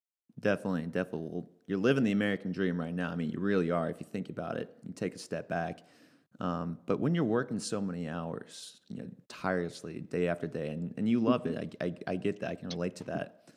Definitely, 0.41 0.83
definitely. 0.83 1.29
Well, 1.33 1.51
you're 1.67 1.79
living 1.79 2.05
the 2.05 2.13
American 2.13 2.53
dream 2.53 2.79
right 2.79 2.95
now. 2.95 3.11
I 3.11 3.17
mean, 3.17 3.31
you 3.31 3.41
really 3.41 3.71
are. 3.71 3.91
If 3.91 3.97
you 3.99 4.07
think 4.13 4.31
about 4.31 4.57
it, 4.57 4.71
you 4.87 4.93
take 4.93 5.15
a 5.15 5.19
step 5.19 5.49
back. 5.49 5.81
Um, 6.41 6.79
but 6.87 7.01
when 7.01 7.15
you're 7.15 7.25
working 7.25 7.59
so 7.59 7.81
many 7.81 8.09
hours, 8.09 8.81
you 8.89 8.99
know, 8.99 9.09
tirelessly, 9.29 10.01
day 10.03 10.29
after 10.29 10.47
day, 10.47 10.69
and, 10.69 10.95
and 10.97 11.09
you 11.09 11.19
love 11.19 11.47
it, 11.47 11.77
I, 11.81 11.85
I, 11.85 11.95
I 12.07 12.17
get 12.17 12.41
that. 12.41 12.51
I 12.51 12.55
can 12.55 12.69
relate 12.69 12.97
to 12.97 13.05
that. 13.05 13.51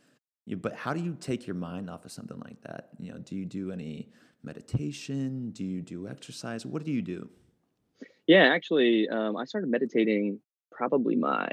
You, 0.45 0.57
but 0.57 0.73
how 0.73 0.93
do 0.93 1.00
you 1.00 1.15
take 1.19 1.45
your 1.45 1.55
mind 1.55 1.89
off 1.89 2.05
of 2.05 2.11
something 2.11 2.39
like 2.39 2.59
that? 2.63 2.89
You 2.97 3.11
know, 3.11 3.19
do 3.19 3.35
you 3.35 3.45
do 3.45 3.71
any 3.71 4.09
meditation? 4.43 5.51
Do 5.51 5.63
you 5.63 5.81
do 5.81 6.07
exercise? 6.07 6.65
What 6.65 6.83
do 6.83 6.91
you 6.91 7.03
do? 7.03 7.29
Yeah, 8.25 8.51
actually, 8.53 9.07
um, 9.09 9.38
I 9.38 9.45
started 9.45 9.69
meditating 9.69 10.39
probably 10.71 11.15
my 11.15 11.47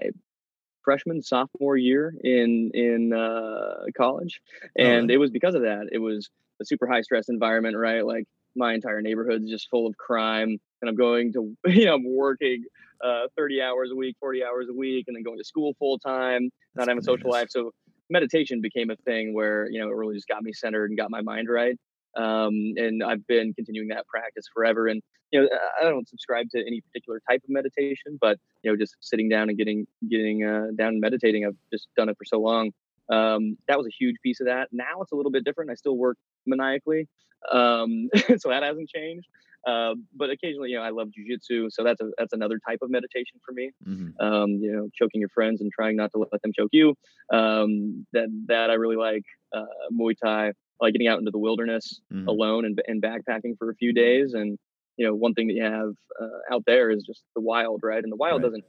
freshman 0.82 1.20
sophomore 1.20 1.76
year 1.76 2.14
in 2.22 2.70
in 2.72 3.12
uh, 3.12 3.84
college, 3.96 4.40
oh, 4.62 4.82
and 4.82 5.10
oh, 5.10 5.14
it 5.14 5.18
was 5.18 5.30
because 5.30 5.54
of 5.54 5.62
that. 5.62 5.88
It 5.92 5.98
was 5.98 6.30
a 6.60 6.64
super 6.64 6.86
high 6.86 7.02
stress 7.02 7.28
environment, 7.28 7.76
right? 7.76 8.06
Like 8.06 8.24
my 8.56 8.72
entire 8.74 9.02
neighborhood's 9.02 9.50
just 9.50 9.68
full 9.68 9.86
of 9.86 9.96
crime, 9.98 10.58
and 10.80 10.88
I'm 10.88 10.96
going 10.96 11.32
to 11.34 11.56
you 11.66 11.86
know 11.86 11.94
I'm 11.94 12.16
working 12.16 12.64
uh, 13.04 13.28
30 13.36 13.62
hours 13.62 13.90
a 13.92 13.96
week, 13.96 14.16
40 14.20 14.44
hours 14.44 14.66
a 14.68 14.74
week, 14.74 15.04
and 15.08 15.16
then 15.16 15.22
going 15.22 15.38
to 15.38 15.44
school 15.44 15.74
full 15.78 15.98
time, 15.98 16.50
not 16.74 16.88
having 16.88 17.00
a 17.00 17.04
social 17.04 17.30
life. 17.30 17.48
So 17.50 17.72
meditation 18.10 18.60
became 18.60 18.90
a 18.90 18.96
thing 18.96 19.34
where 19.34 19.68
you 19.70 19.80
know 19.80 19.88
it 19.88 19.94
really 19.94 20.14
just 20.14 20.28
got 20.28 20.42
me 20.42 20.52
centered 20.52 20.90
and 20.90 20.98
got 20.98 21.10
my 21.10 21.20
mind 21.20 21.48
right. 21.48 21.78
Um, 22.16 22.74
and 22.76 23.02
I've 23.02 23.26
been 23.26 23.54
continuing 23.54 23.88
that 23.88 24.06
practice 24.08 24.46
forever. 24.52 24.88
And 24.88 25.02
you 25.30 25.42
know, 25.42 25.48
I 25.80 25.84
don't 25.84 26.08
subscribe 26.08 26.48
to 26.50 26.60
any 26.60 26.80
particular 26.80 27.20
type 27.28 27.42
of 27.44 27.50
meditation, 27.50 28.18
but 28.20 28.38
you 28.62 28.70
know, 28.70 28.76
just 28.76 28.96
sitting 29.00 29.28
down 29.28 29.48
and 29.48 29.58
getting 29.58 29.86
getting 30.08 30.44
uh, 30.44 30.68
down 30.76 30.94
and 30.94 31.00
meditating, 31.00 31.44
I've 31.44 31.56
just 31.72 31.88
done 31.96 32.08
it 32.08 32.16
for 32.16 32.24
so 32.24 32.40
long. 32.40 32.72
Um, 33.10 33.56
that 33.68 33.78
was 33.78 33.86
a 33.86 33.90
huge 33.98 34.16
piece 34.22 34.40
of 34.40 34.46
that. 34.46 34.68
Now 34.72 35.00
it's 35.00 35.12
a 35.12 35.16
little 35.16 35.32
bit 35.32 35.44
different. 35.44 35.70
I 35.70 35.74
still 35.74 35.96
work 35.96 36.16
maniacally, 36.46 37.08
um, 37.52 38.08
so 38.38 38.48
that 38.48 38.62
hasn't 38.62 38.88
changed. 38.88 39.28
Uh, 39.66 39.94
but 40.14 40.30
occasionally, 40.30 40.70
you 40.70 40.76
know, 40.76 40.82
I 40.82 40.90
love 40.90 41.08
jujitsu, 41.08 41.68
so 41.70 41.84
that's 41.84 42.00
a 42.00 42.10
that's 42.16 42.32
another 42.32 42.58
type 42.66 42.78
of 42.82 42.90
meditation 42.90 43.40
for 43.44 43.52
me. 43.52 43.70
Mm-hmm. 43.86 44.24
Um, 44.24 44.50
you 44.60 44.72
know, 44.72 44.88
choking 44.94 45.20
your 45.20 45.28
friends 45.30 45.60
and 45.60 45.70
trying 45.72 45.96
not 45.96 46.12
to 46.12 46.18
let 46.18 46.40
them 46.42 46.52
choke 46.56 46.70
you. 46.72 46.94
Um, 47.32 48.06
that 48.12 48.28
that 48.46 48.70
I 48.70 48.74
really 48.74 48.96
like. 48.96 49.24
Uh, 49.54 49.64
Muay 49.98 50.14
Thai, 50.22 50.52
like 50.80 50.92
getting 50.92 51.08
out 51.08 51.18
into 51.18 51.30
the 51.30 51.38
wilderness 51.38 52.00
mm-hmm. 52.12 52.28
alone 52.28 52.64
and, 52.66 52.80
and 52.86 53.02
backpacking 53.02 53.56
for 53.58 53.70
a 53.70 53.74
few 53.74 53.92
days. 53.92 54.34
And 54.34 54.58
you 54.96 55.06
know, 55.06 55.14
one 55.14 55.34
thing 55.34 55.46
that 55.48 55.54
you 55.54 55.64
have 55.64 55.92
uh, 56.20 56.54
out 56.54 56.64
there 56.66 56.90
is 56.90 57.04
just 57.04 57.22
the 57.34 57.40
wild, 57.40 57.80
right? 57.82 58.02
And 58.02 58.12
the 58.12 58.16
wild 58.16 58.42
right. 58.42 58.48
doesn't 58.48 58.64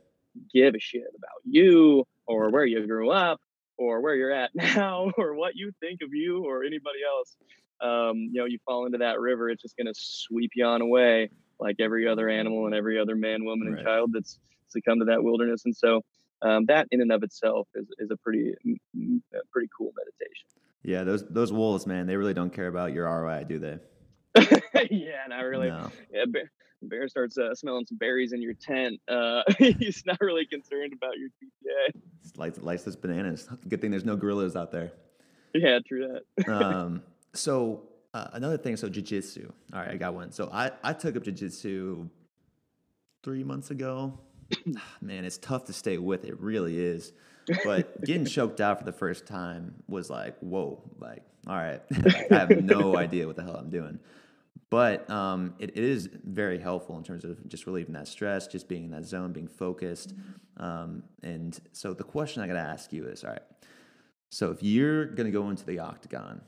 give 0.53 0.75
a 0.75 0.79
shit 0.79 1.03
about 1.17 1.41
you 1.43 2.05
or 2.27 2.49
where 2.51 2.65
you 2.65 2.85
grew 2.85 3.09
up 3.09 3.39
or 3.77 4.01
where 4.01 4.15
you're 4.15 4.31
at 4.31 4.51
now 4.55 5.11
or 5.17 5.33
what 5.35 5.55
you 5.55 5.71
think 5.79 6.01
of 6.01 6.13
you 6.13 6.45
or 6.45 6.63
anybody 6.63 6.99
else. 7.07 7.35
Um, 7.81 8.29
you 8.31 8.39
know, 8.39 8.45
you 8.45 8.59
fall 8.65 8.85
into 8.85 8.99
that 8.99 9.19
river, 9.19 9.49
it's 9.49 9.61
just 9.61 9.77
going 9.77 9.87
to 9.87 9.93
sweep 9.95 10.51
you 10.55 10.65
on 10.65 10.81
away 10.81 11.29
like 11.59 11.77
every 11.79 12.07
other 12.07 12.29
animal 12.29 12.65
and 12.65 12.75
every 12.75 12.99
other 12.99 13.15
man, 13.15 13.43
woman, 13.43 13.69
right. 13.69 13.77
and 13.77 13.85
child 13.85 14.11
that's 14.13 14.39
succumbed 14.69 15.01
to 15.01 15.05
that 15.05 15.23
wilderness. 15.23 15.63
And 15.65 15.75
so 15.75 16.03
um, 16.41 16.65
that 16.67 16.87
in 16.91 17.01
and 17.01 17.11
of 17.11 17.23
itself 17.23 17.67
is, 17.75 17.87
is 17.97 18.11
a 18.11 18.17
pretty, 18.17 18.53
a 18.53 19.37
pretty 19.51 19.69
cool 19.77 19.91
meditation. 19.97 20.47
Yeah, 20.83 21.03
those 21.03 21.27
those 21.29 21.51
wolves, 21.51 21.85
man, 21.85 22.07
they 22.07 22.15
really 22.15 22.33
don't 22.33 22.53
care 22.53 22.67
about 22.67 22.93
your 22.93 23.05
ROI, 23.05 23.43
do 23.43 23.59
they? 23.59 23.79
yeah, 24.89 25.25
not 25.27 25.41
really. 25.41 25.69
No. 25.69 25.91
Yeah, 26.11 26.23
bear, 26.27 26.51
bear 26.81 27.07
starts 27.09 27.37
uh, 27.37 27.53
smelling 27.53 27.85
some 27.85 27.97
berries 27.97 28.31
in 28.31 28.41
your 28.41 28.53
tent. 28.53 28.99
Uh, 29.07 29.43
he's 29.57 30.03
not 30.05 30.19
really 30.21 30.45
concerned 30.45 30.93
about 30.93 31.17
your 31.17 31.29
GPA. 31.29 32.01
Lights, 32.37 32.61
lights 32.61 32.83
those 32.83 32.95
bananas. 32.95 33.49
Good 33.67 33.81
thing 33.81 33.91
there's 33.91 34.05
no 34.05 34.15
gorillas 34.15 34.55
out 34.55 34.71
there. 34.71 34.93
Yeah, 35.53 35.79
true 35.85 36.19
that. 36.37 36.49
um, 36.53 37.01
so 37.33 37.83
uh, 38.13 38.27
another 38.33 38.57
thing, 38.57 38.77
so 38.77 38.89
jujitsu. 38.89 39.51
All 39.73 39.79
right, 39.79 39.89
I 39.89 39.95
got 39.97 40.13
one. 40.13 40.31
So 40.31 40.49
I 40.51 40.71
I 40.83 40.93
took 40.93 41.15
up 41.15 41.23
jujitsu 41.23 42.09
three 43.23 43.43
months 43.43 43.71
ago. 43.71 44.19
Man, 45.01 45.25
it's 45.25 45.37
tough 45.37 45.65
to 45.65 45.73
stay 45.73 45.97
with. 45.97 46.25
It 46.25 46.39
really 46.39 46.79
is. 46.79 47.13
But 47.63 48.03
getting 48.03 48.25
choked 48.37 48.61
out 48.61 48.79
for 48.79 48.85
the 48.85 48.93
first 48.93 49.25
time 49.25 49.75
was 49.87 50.09
like, 50.09 50.37
whoa, 50.39 50.81
like, 50.99 51.23
all 51.47 51.55
right, 51.55 51.81
I 52.31 52.35
have 52.35 52.63
no 52.63 52.97
idea 52.97 53.27
what 53.27 53.35
the 53.35 53.43
hell 53.43 53.55
I'm 53.55 53.69
doing. 53.69 53.99
But 54.69 55.09
um, 55.09 55.55
it, 55.57 55.71
it 55.71 55.83
is 55.83 56.09
very 56.23 56.59
helpful 56.59 56.95
in 56.97 57.03
terms 57.03 57.25
of 57.25 57.47
just 57.47 57.65
relieving 57.65 57.93
that 57.93 58.07
stress, 58.07 58.47
just 58.47 58.67
being 58.67 58.85
in 58.85 58.91
that 58.91 59.05
zone, 59.05 59.33
being 59.33 59.47
focused. 59.47 60.13
Um, 60.57 61.03
and 61.23 61.59
so 61.71 61.93
the 61.95 62.03
question 62.03 62.43
I 62.43 62.47
got 62.47 62.53
to 62.53 62.59
ask 62.59 62.93
you 62.93 63.05
is 63.07 63.23
all 63.23 63.31
right, 63.31 63.41
so 64.29 64.51
if 64.51 64.61
you're 64.61 65.05
going 65.05 65.25
to 65.25 65.31
go 65.31 65.49
into 65.49 65.65
the 65.65 65.79
octagon, 65.79 66.41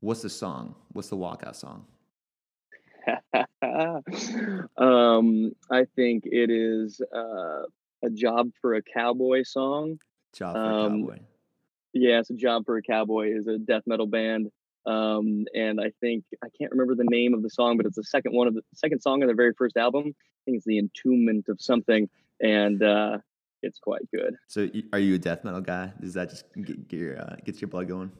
what's 0.00 0.22
the 0.22 0.30
song? 0.30 0.74
What's 0.92 1.08
the 1.08 1.16
walkout 1.16 1.56
song? 1.56 1.86
um, 4.76 5.52
I 5.70 5.86
think 5.96 6.24
it 6.26 6.50
is 6.50 7.00
uh, 7.14 7.62
a 8.04 8.10
job 8.12 8.50
for 8.60 8.74
a 8.74 8.82
cowboy 8.82 9.42
song. 9.44 9.98
Job 10.34 10.54
for 10.54 10.60
um, 10.60 10.74
a 10.74 10.88
cowboy. 10.88 11.18
Yeah, 11.94 12.20
it's 12.20 12.30
a 12.30 12.34
job 12.34 12.64
for 12.66 12.76
a 12.76 12.82
cowboy 12.82 13.32
is 13.34 13.46
a 13.46 13.58
death 13.58 13.82
metal 13.86 14.06
band. 14.06 14.50
Um, 14.86 15.46
and 15.54 15.80
I 15.80 15.92
think 16.00 16.24
I 16.42 16.48
can't 16.58 16.70
remember 16.70 16.94
the 16.94 17.08
name 17.08 17.34
of 17.34 17.42
the 17.42 17.50
song, 17.50 17.76
but 17.76 17.86
it's 17.86 17.96
the 17.96 18.04
second 18.04 18.32
one 18.32 18.46
of 18.46 18.54
the 18.54 18.62
second 18.74 19.00
song 19.00 19.22
of 19.22 19.28
their 19.28 19.36
very 19.36 19.52
first 19.56 19.76
album. 19.76 20.04
I 20.06 20.40
think 20.44 20.56
it's 20.56 20.64
the 20.64 20.80
Entombment 20.80 21.48
of 21.48 21.60
something, 21.60 22.08
and 22.40 22.82
uh, 22.82 23.18
it's 23.62 23.78
quite 23.78 24.10
good. 24.14 24.36
So, 24.46 24.68
are 24.92 24.98
you 24.98 25.16
a 25.16 25.18
death 25.18 25.44
metal 25.44 25.60
guy? 25.60 25.92
Does 26.00 26.14
that 26.14 26.30
just 26.30 26.44
get, 26.54 26.88
get 26.88 27.00
your 27.00 27.20
uh, 27.20 27.36
gets 27.44 27.60
your 27.60 27.68
blood 27.68 27.88
going? 27.88 28.10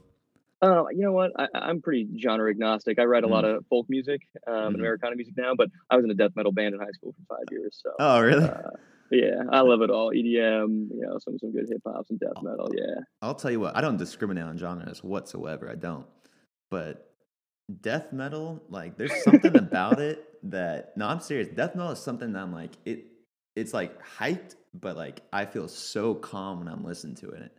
Uh, 0.60 0.84
you 0.90 1.02
know 1.02 1.12
what? 1.12 1.30
I, 1.38 1.70
am 1.70 1.80
pretty 1.80 2.08
genre 2.20 2.50
agnostic. 2.50 2.98
I 2.98 3.04
write 3.04 3.24
a 3.24 3.28
mm. 3.28 3.30
lot 3.30 3.44
of 3.44 3.64
folk 3.70 3.86
music 3.88 4.22
um, 4.46 4.52
mm. 4.52 4.56
and 4.56 4.66
mm-hmm. 4.66 4.80
Americana 4.80 5.16
music 5.16 5.34
now, 5.36 5.52
but 5.56 5.68
I 5.88 5.96
was 5.96 6.04
in 6.04 6.10
a 6.10 6.14
death 6.14 6.32
metal 6.34 6.52
band 6.52 6.74
in 6.74 6.80
high 6.80 6.90
school 6.92 7.14
for 7.14 7.36
five 7.36 7.44
years. 7.50 7.80
So. 7.82 7.92
Oh, 7.98 8.20
really? 8.20 8.44
Uh, 8.44 8.70
yeah, 9.10 9.42
I 9.50 9.60
love 9.60 9.82
it 9.82 9.90
all. 9.92 10.10
EDM, 10.10 10.88
you 10.90 11.00
know, 11.00 11.18
some 11.18 11.38
some 11.38 11.52
good 11.52 11.66
hip 11.68 11.82
hop, 11.86 12.06
some 12.08 12.18
death 12.18 12.42
metal. 12.42 12.68
Yeah. 12.76 13.02
I'll 13.22 13.36
tell 13.36 13.50
you 13.50 13.60
what. 13.60 13.76
I 13.76 13.80
don't 13.80 13.96
discriminate 13.96 14.44
on 14.44 14.58
genres 14.58 15.04
whatsoever. 15.04 15.70
I 15.70 15.76
don't. 15.76 16.06
But 16.70 17.08
death 17.80 18.12
metal, 18.12 18.62
like, 18.68 18.98
there's 18.98 19.22
something 19.22 19.56
about 19.56 20.00
it 20.00 20.24
that. 20.50 20.96
No, 20.96 21.06
I'm 21.06 21.20
serious. 21.20 21.48
Death 21.48 21.76
metal 21.76 21.92
is 21.92 22.00
something 22.00 22.32
that 22.32 22.42
I'm 22.42 22.52
like 22.52 22.72
it. 22.84 23.04
It's 23.54 23.72
like 23.72 24.04
hyped, 24.04 24.56
but 24.74 24.96
like 24.96 25.22
I 25.32 25.44
feel 25.44 25.68
so 25.68 26.14
calm 26.14 26.58
when 26.58 26.68
I'm 26.68 26.84
listening 26.84 27.16
to 27.16 27.30
it 27.30 27.52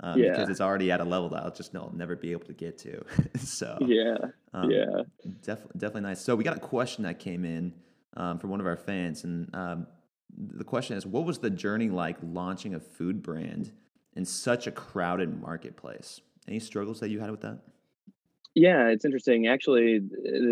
um, 0.00 0.18
yeah. 0.18 0.30
because 0.30 0.48
it's 0.48 0.60
already 0.60 0.90
at 0.90 1.00
a 1.00 1.04
level 1.04 1.28
that 1.30 1.42
I'll 1.42 1.54
just 1.54 1.74
know 1.74 1.82
I'll 1.82 1.96
never 1.96 2.16
be 2.16 2.32
able 2.32 2.46
to 2.46 2.52
get 2.52 2.78
to. 2.78 3.04
so 3.38 3.76
yeah, 3.80 4.16
um, 4.54 4.70
yeah, 4.70 5.02
definitely, 5.42 5.78
definitely 5.78 6.02
nice. 6.02 6.20
So 6.20 6.36
we 6.36 6.44
got 6.44 6.56
a 6.56 6.60
question 6.60 7.04
that 7.04 7.18
came 7.18 7.44
in 7.44 7.74
um, 8.16 8.38
from 8.38 8.50
one 8.50 8.60
of 8.60 8.66
our 8.66 8.76
fans, 8.76 9.24
and 9.24 9.54
um, 9.54 9.86
the 10.36 10.64
question 10.64 10.96
is, 10.96 11.06
what 11.06 11.24
was 11.24 11.38
the 11.38 11.50
journey 11.50 11.88
like 11.88 12.16
launching 12.22 12.74
a 12.74 12.80
food 12.80 13.22
brand 13.22 13.72
in 14.14 14.24
such 14.24 14.66
a 14.66 14.70
crowded 14.70 15.40
marketplace? 15.40 16.20
Any 16.46 16.60
struggles 16.60 17.00
that 17.00 17.10
you 17.10 17.20
had 17.20 17.30
with 17.30 17.40
that? 17.42 17.58
Yeah, 18.54 18.88
it's 18.88 19.04
interesting. 19.04 19.46
Actually, 19.46 20.00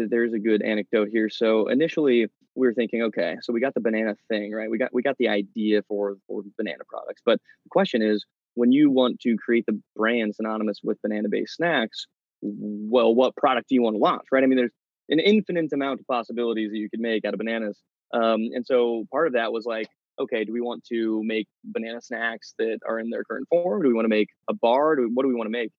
there's 0.08 0.32
a 0.32 0.38
good 0.38 0.62
anecdote 0.62 1.08
here. 1.10 1.28
So 1.28 1.68
initially, 1.68 2.26
we 2.54 2.66
were 2.66 2.74
thinking, 2.74 3.02
okay, 3.02 3.36
so 3.42 3.52
we 3.52 3.60
got 3.60 3.74
the 3.74 3.80
banana 3.80 4.16
thing, 4.28 4.52
right? 4.52 4.70
We 4.70 4.78
got 4.78 4.92
we 4.92 5.02
got 5.02 5.16
the 5.18 5.28
idea 5.28 5.82
for 5.88 6.16
for 6.26 6.42
banana 6.56 6.84
products, 6.88 7.22
but 7.24 7.40
the 7.64 7.68
question 7.70 8.02
is, 8.02 8.24
when 8.56 8.72
you 8.72 8.90
want 8.90 9.20
to 9.20 9.36
create 9.36 9.64
the 9.66 9.80
brand 9.94 10.34
synonymous 10.34 10.80
with 10.82 11.00
banana 11.02 11.28
based 11.30 11.56
snacks, 11.56 12.06
well, 12.40 13.14
what 13.14 13.36
product 13.36 13.68
do 13.68 13.74
you 13.74 13.82
want 13.82 13.94
to 13.94 13.98
launch, 13.98 14.24
right? 14.32 14.42
I 14.42 14.46
mean, 14.46 14.56
there's 14.56 14.72
an 15.10 15.20
infinite 15.20 15.72
amount 15.72 16.00
of 16.00 16.06
possibilities 16.06 16.70
that 16.70 16.78
you 16.78 16.90
could 16.90 17.00
make 17.00 17.24
out 17.24 17.34
of 17.34 17.38
bananas. 17.38 17.78
Um, 18.12 18.48
and 18.54 18.66
so 18.66 19.04
part 19.12 19.26
of 19.26 19.34
that 19.34 19.52
was 19.52 19.66
like, 19.66 19.88
okay, 20.18 20.44
do 20.44 20.52
we 20.52 20.62
want 20.62 20.84
to 20.86 21.22
make 21.24 21.46
banana 21.64 22.00
snacks 22.00 22.54
that 22.58 22.78
are 22.88 22.98
in 22.98 23.10
their 23.10 23.24
current 23.24 23.46
form? 23.48 23.82
Do 23.82 23.88
we 23.88 23.94
want 23.94 24.06
to 24.06 24.10
make 24.10 24.30
a 24.48 24.54
bar? 24.54 24.96
Do, 24.96 25.10
what 25.12 25.22
do 25.24 25.28
we 25.28 25.34
want 25.34 25.46
to 25.46 25.52
make? 25.52 25.70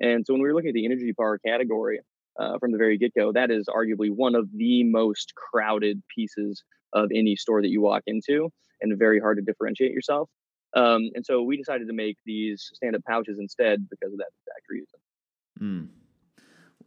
And 0.00 0.26
so 0.26 0.32
when 0.32 0.42
we 0.42 0.48
were 0.48 0.54
looking 0.54 0.70
at 0.70 0.74
the 0.74 0.86
energy 0.86 1.12
bar 1.16 1.38
category 1.38 2.00
uh, 2.40 2.58
from 2.58 2.72
the 2.72 2.78
very 2.78 2.96
get 2.96 3.12
go, 3.14 3.32
that 3.32 3.50
is 3.50 3.66
arguably 3.68 4.10
one 4.10 4.34
of 4.34 4.48
the 4.56 4.84
most 4.84 5.34
crowded 5.34 6.02
pieces 6.14 6.64
of 6.94 7.10
any 7.14 7.36
store 7.36 7.60
that 7.60 7.68
you 7.68 7.82
walk 7.82 8.02
into 8.06 8.50
and 8.80 8.98
very 8.98 9.20
hard 9.20 9.36
to 9.36 9.42
differentiate 9.42 9.92
yourself. 9.92 10.30
Um, 10.74 11.10
and 11.14 11.24
so 11.24 11.42
we 11.42 11.56
decided 11.56 11.86
to 11.88 11.92
make 11.92 12.16
these 12.24 12.70
stand 12.74 12.96
up 12.96 13.04
pouches 13.04 13.38
instead 13.38 13.88
because 13.90 14.12
of 14.12 14.18
that 14.18 14.28
exact 14.40 14.66
reason. 14.70 14.98
Mm. 15.60 15.88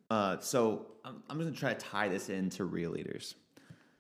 Uh, 0.09 0.39
so 0.39 0.87
I'm, 1.03 1.23
I'm 1.29 1.39
going 1.39 1.51
to 1.51 1.59
try 1.59 1.73
to 1.73 1.79
tie 1.79 2.07
this 2.07 2.29
into 2.29 2.65
Real 2.65 2.91
Leaders. 2.91 3.35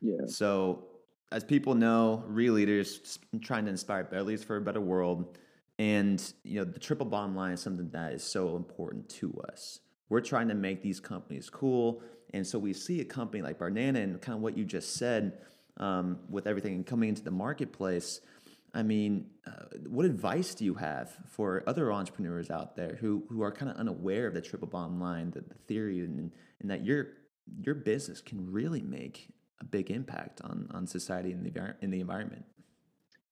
Yeah. 0.01 0.25
So 0.27 0.85
as 1.31 1.43
people 1.43 1.75
know, 1.75 2.23
Real 2.27 2.53
Leaders 2.53 3.19
trying 3.41 3.65
to 3.65 3.71
inspire 3.71 4.03
better 4.03 4.23
leaders 4.23 4.43
for 4.43 4.57
a 4.57 4.61
better 4.61 4.81
world. 4.81 5.37
And 5.77 6.21
you 6.43 6.59
know, 6.59 6.65
the 6.65 6.79
triple 6.79 7.05
bottom 7.05 7.35
line 7.35 7.51
is 7.51 7.61
something 7.61 7.89
that 7.89 8.13
is 8.13 8.23
so 8.23 8.55
important 8.55 9.09
to 9.09 9.33
us. 9.49 9.79
We're 10.09 10.21
trying 10.21 10.47
to 10.49 10.55
make 10.55 10.81
these 10.81 10.99
companies 10.99 11.49
cool. 11.49 12.01
And 12.33 12.45
so 12.45 12.59
we 12.59 12.73
see 12.73 13.01
a 13.01 13.05
company 13.05 13.41
like 13.41 13.59
Barnana 13.59 14.01
and 14.03 14.21
kind 14.21 14.35
of 14.35 14.41
what 14.41 14.57
you 14.57 14.65
just 14.65 14.95
said 14.95 15.39
um, 15.77 16.19
with 16.29 16.47
everything 16.47 16.83
coming 16.83 17.09
into 17.09 17.23
the 17.23 17.31
marketplace. 17.31 18.21
I 18.75 18.83
mean, 18.83 19.27
uh, 19.47 19.77
what 19.87 20.05
advice 20.05 20.53
do 20.53 20.65
you 20.65 20.73
have 20.75 21.15
for 21.29 21.63
other 21.65 21.91
entrepreneurs 21.93 22.51
out 22.51 22.75
there 22.75 22.97
who, 22.99 23.23
who 23.29 23.41
are 23.41 23.51
kind 23.51 23.71
of 23.71 23.77
unaware 23.77 24.27
of 24.27 24.33
the 24.33 24.41
triple 24.41 24.67
bottom 24.67 24.99
line, 24.99 25.31
the, 25.31 25.41
the 25.41 25.55
theory, 25.65 26.01
and, 26.01 26.31
and 26.59 26.69
that 26.69 26.85
your 26.85 27.07
your 27.61 27.75
business 27.75 28.21
can 28.21 28.51
really 28.51 28.81
make 28.81 29.29
a 29.61 29.65
big 29.65 29.89
impact 29.89 30.41
on 30.41 30.67
on 30.71 30.85
society 30.87 31.31
and 31.31 31.45
the 31.45 31.75
in 31.81 31.89
the 31.89 32.01
environment? 32.01 32.45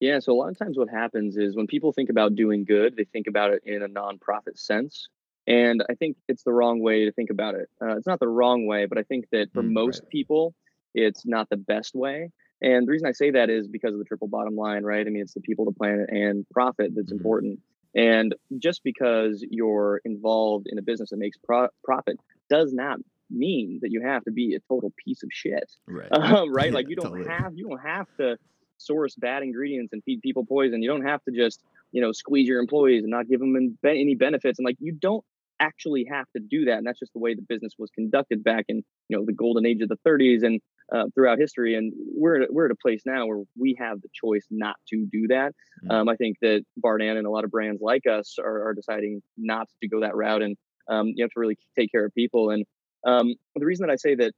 Yeah, 0.00 0.18
so 0.18 0.32
a 0.32 0.34
lot 0.34 0.50
of 0.50 0.58
times 0.58 0.78
what 0.78 0.88
happens 0.88 1.36
is 1.36 1.54
when 1.54 1.66
people 1.66 1.92
think 1.92 2.10
about 2.10 2.34
doing 2.34 2.64
good, 2.64 2.96
they 2.96 3.04
think 3.04 3.26
about 3.26 3.52
it 3.52 3.62
in 3.64 3.82
a 3.82 3.88
nonprofit 3.88 4.58
sense. 4.58 5.08
And 5.46 5.84
I 5.90 5.94
think 5.94 6.16
it's 6.26 6.42
the 6.42 6.52
wrong 6.52 6.80
way 6.80 7.04
to 7.04 7.12
think 7.12 7.30
about 7.30 7.54
it. 7.54 7.68
Uh, 7.80 7.96
it's 7.96 8.06
not 8.06 8.18
the 8.18 8.28
wrong 8.28 8.66
way, 8.66 8.86
but 8.86 8.96
I 8.96 9.02
think 9.02 9.26
that 9.30 9.52
for 9.52 9.62
mm, 9.62 9.72
most 9.72 10.02
right. 10.02 10.10
people, 10.10 10.54
it's 10.94 11.26
not 11.26 11.50
the 11.50 11.56
best 11.56 11.94
way. 11.94 12.30
And 12.64 12.86
the 12.86 12.92
reason 12.92 13.06
I 13.06 13.12
say 13.12 13.30
that 13.32 13.50
is 13.50 13.68
because 13.68 13.92
of 13.92 13.98
the 13.98 14.06
triple 14.06 14.26
bottom 14.26 14.56
line, 14.56 14.84
right? 14.84 15.06
I 15.06 15.10
mean, 15.10 15.20
it's 15.20 15.34
the 15.34 15.42
people, 15.42 15.66
the 15.66 15.72
planet, 15.72 16.08
and 16.08 16.48
profit 16.48 16.92
that's 16.94 17.12
mm-hmm. 17.12 17.18
important. 17.18 17.60
And 17.94 18.34
just 18.58 18.82
because 18.82 19.44
you're 19.50 20.00
involved 20.04 20.66
in 20.70 20.78
a 20.78 20.82
business 20.82 21.10
that 21.10 21.18
makes 21.18 21.36
pro- 21.36 21.68
profit 21.84 22.18
does 22.48 22.72
not 22.72 22.98
mean 23.30 23.80
that 23.82 23.90
you 23.90 24.00
have 24.02 24.24
to 24.24 24.30
be 24.30 24.54
a 24.54 24.60
total 24.72 24.94
piece 25.04 25.22
of 25.22 25.28
shit, 25.30 25.70
right? 25.86 26.08
Um, 26.12 26.54
right? 26.54 26.68
Yeah, 26.68 26.74
like 26.74 26.88
you 26.88 26.96
don't 26.96 27.12
totally. 27.12 27.28
have 27.28 27.52
you 27.54 27.68
don't 27.68 27.82
have 27.82 28.06
to 28.18 28.38
source 28.78 29.14
bad 29.14 29.42
ingredients 29.42 29.92
and 29.92 30.02
feed 30.04 30.22
people 30.22 30.46
poison. 30.46 30.82
You 30.82 30.88
don't 30.88 31.04
have 31.04 31.22
to 31.24 31.32
just 31.32 31.60
you 31.92 32.00
know 32.00 32.12
squeeze 32.12 32.48
your 32.48 32.60
employees 32.60 33.02
and 33.02 33.10
not 33.10 33.28
give 33.28 33.40
them 33.40 33.76
any 33.84 34.14
benefits. 34.14 34.58
And 34.58 34.64
like 34.64 34.76
you 34.80 34.92
don't 34.92 35.24
actually 35.60 36.06
have 36.10 36.26
to 36.34 36.40
do 36.40 36.64
that. 36.64 36.78
And 36.78 36.86
that's 36.86 36.98
just 36.98 37.12
the 37.12 37.20
way 37.20 37.34
the 37.34 37.42
business 37.42 37.74
was 37.78 37.90
conducted 37.90 38.42
back 38.42 38.64
in 38.68 38.82
you 39.08 39.18
know 39.18 39.24
the 39.24 39.32
golden 39.32 39.66
age 39.66 39.82
of 39.82 39.90
the 39.90 39.98
30s 40.06 40.42
and 40.42 40.60
uh, 40.94 41.06
throughout 41.14 41.38
history. 41.38 41.74
And 41.74 41.92
we're 41.96 42.46
we're 42.50 42.66
at 42.66 42.70
a 42.70 42.76
place 42.76 43.02
now 43.04 43.26
where 43.26 43.42
we 43.58 43.76
have 43.78 44.00
the 44.00 44.08
choice 44.14 44.46
not 44.50 44.76
to 44.90 45.06
do 45.10 45.26
that. 45.28 45.52
Mm-hmm. 45.84 45.90
Um, 45.90 46.08
I 46.08 46.16
think 46.16 46.36
that 46.42 46.64
Barnana 46.82 47.18
and 47.18 47.26
a 47.26 47.30
lot 47.30 47.44
of 47.44 47.50
brands 47.50 47.80
like 47.82 48.06
us 48.06 48.36
are, 48.38 48.68
are 48.68 48.74
deciding 48.74 49.22
not 49.36 49.68
to 49.82 49.88
go 49.88 50.00
that 50.00 50.14
route, 50.14 50.42
and 50.42 50.56
um, 50.88 51.08
you 51.14 51.24
have 51.24 51.30
to 51.30 51.40
really 51.40 51.58
take 51.78 51.90
care 51.90 52.04
of 52.04 52.14
people. 52.14 52.50
And 52.50 52.64
um, 53.06 53.34
the 53.56 53.66
reason 53.66 53.86
that 53.86 53.92
I 53.92 53.96
say 53.96 54.14
that 54.14 54.32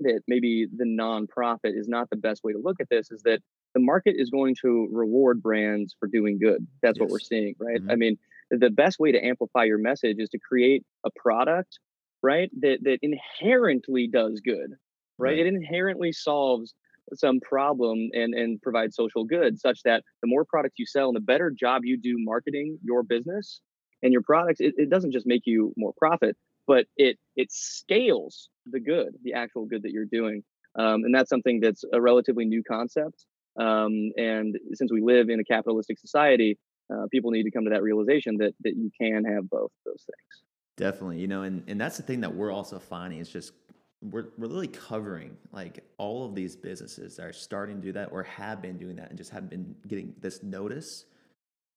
that 0.00 0.20
maybe 0.28 0.66
the 0.76 0.84
nonprofit 0.84 1.76
is 1.76 1.88
not 1.88 2.08
the 2.10 2.16
best 2.16 2.44
way 2.44 2.52
to 2.52 2.58
look 2.58 2.76
at 2.80 2.88
this 2.88 3.10
is 3.10 3.22
that 3.22 3.40
the 3.74 3.80
market 3.80 4.14
is 4.16 4.30
going 4.30 4.54
to 4.62 4.88
reward 4.92 5.42
brands 5.42 5.94
for 5.98 6.06
doing 6.06 6.38
good. 6.38 6.66
That's 6.82 6.98
yes. 6.98 7.00
what 7.00 7.10
we're 7.10 7.18
seeing, 7.18 7.54
right? 7.58 7.80
Mm-hmm. 7.80 7.90
I 7.90 7.96
mean, 7.96 8.16
the 8.50 8.70
best 8.70 8.98
way 8.98 9.12
to 9.12 9.24
amplify 9.24 9.64
your 9.64 9.78
message 9.78 10.16
is 10.18 10.28
to 10.30 10.38
create 10.38 10.84
a 11.04 11.10
product, 11.16 11.78
right, 12.22 12.50
that 12.60 12.78
that 12.82 12.98
inherently 13.02 14.06
does 14.06 14.40
good, 14.40 14.74
right? 15.18 15.38
It 15.38 15.46
inherently 15.46 16.12
solves 16.12 16.74
some 17.14 17.40
problem 17.40 18.10
and 18.12 18.34
and 18.34 18.60
provides 18.60 18.94
social 18.94 19.24
good 19.24 19.58
such 19.58 19.80
that 19.82 20.02
the 20.20 20.28
more 20.28 20.44
products 20.44 20.74
you 20.78 20.84
sell 20.84 21.08
and 21.08 21.16
the 21.16 21.20
better 21.20 21.50
job 21.50 21.80
you 21.82 21.96
do 21.98 22.16
marketing 22.18 22.78
your 22.84 23.02
business 23.02 23.62
and 24.02 24.12
your 24.12 24.20
products 24.20 24.60
it, 24.60 24.74
it 24.76 24.90
doesn't 24.90 25.12
just 25.12 25.26
make 25.26 25.40
you 25.46 25.72
more 25.78 25.94
profit 25.96 26.36
but 26.68 26.84
it 26.96 27.18
it 27.34 27.50
scales 27.50 28.50
the 28.66 28.78
good, 28.78 29.14
the 29.24 29.32
actual 29.32 29.64
good 29.64 29.82
that 29.82 29.90
you're 29.90 30.04
doing, 30.04 30.44
um, 30.78 31.02
and 31.02 31.12
that's 31.12 31.30
something 31.30 31.58
that's 31.58 31.82
a 31.92 32.00
relatively 32.00 32.44
new 32.44 32.62
concept. 32.62 33.24
Um, 33.58 34.12
and 34.16 34.56
since 34.74 34.92
we 34.92 35.00
live 35.00 35.30
in 35.30 35.40
a 35.40 35.44
capitalistic 35.44 35.98
society, 35.98 36.58
uh, 36.92 37.06
people 37.10 37.32
need 37.32 37.44
to 37.44 37.50
come 37.50 37.64
to 37.64 37.70
that 37.70 37.82
realization 37.82 38.36
that 38.36 38.52
that 38.60 38.76
you 38.76 38.90
can 39.00 39.24
have 39.24 39.48
both 39.50 39.72
those 39.84 40.04
things. 40.04 40.44
Definitely, 40.76 41.18
you 41.18 41.26
know, 41.26 41.42
and 41.42 41.64
and 41.66 41.80
that's 41.80 41.96
the 41.96 42.04
thing 42.04 42.20
that 42.20 42.34
we're 42.34 42.52
also 42.52 42.78
finding 42.78 43.18
is 43.18 43.30
just 43.30 43.54
we're, 44.00 44.28
we're 44.38 44.48
really 44.48 44.68
covering 44.68 45.36
like 45.52 45.84
all 45.98 46.24
of 46.24 46.34
these 46.34 46.54
businesses 46.56 47.16
that 47.16 47.26
are 47.26 47.32
starting 47.32 47.76
to 47.76 47.82
do 47.82 47.92
that 47.92 48.10
or 48.12 48.22
have 48.22 48.62
been 48.62 48.78
doing 48.78 48.96
that 48.96 49.08
and 49.08 49.18
just 49.18 49.30
haven't 49.30 49.50
been 49.50 49.74
getting 49.86 50.14
this 50.20 50.42
notice 50.42 51.04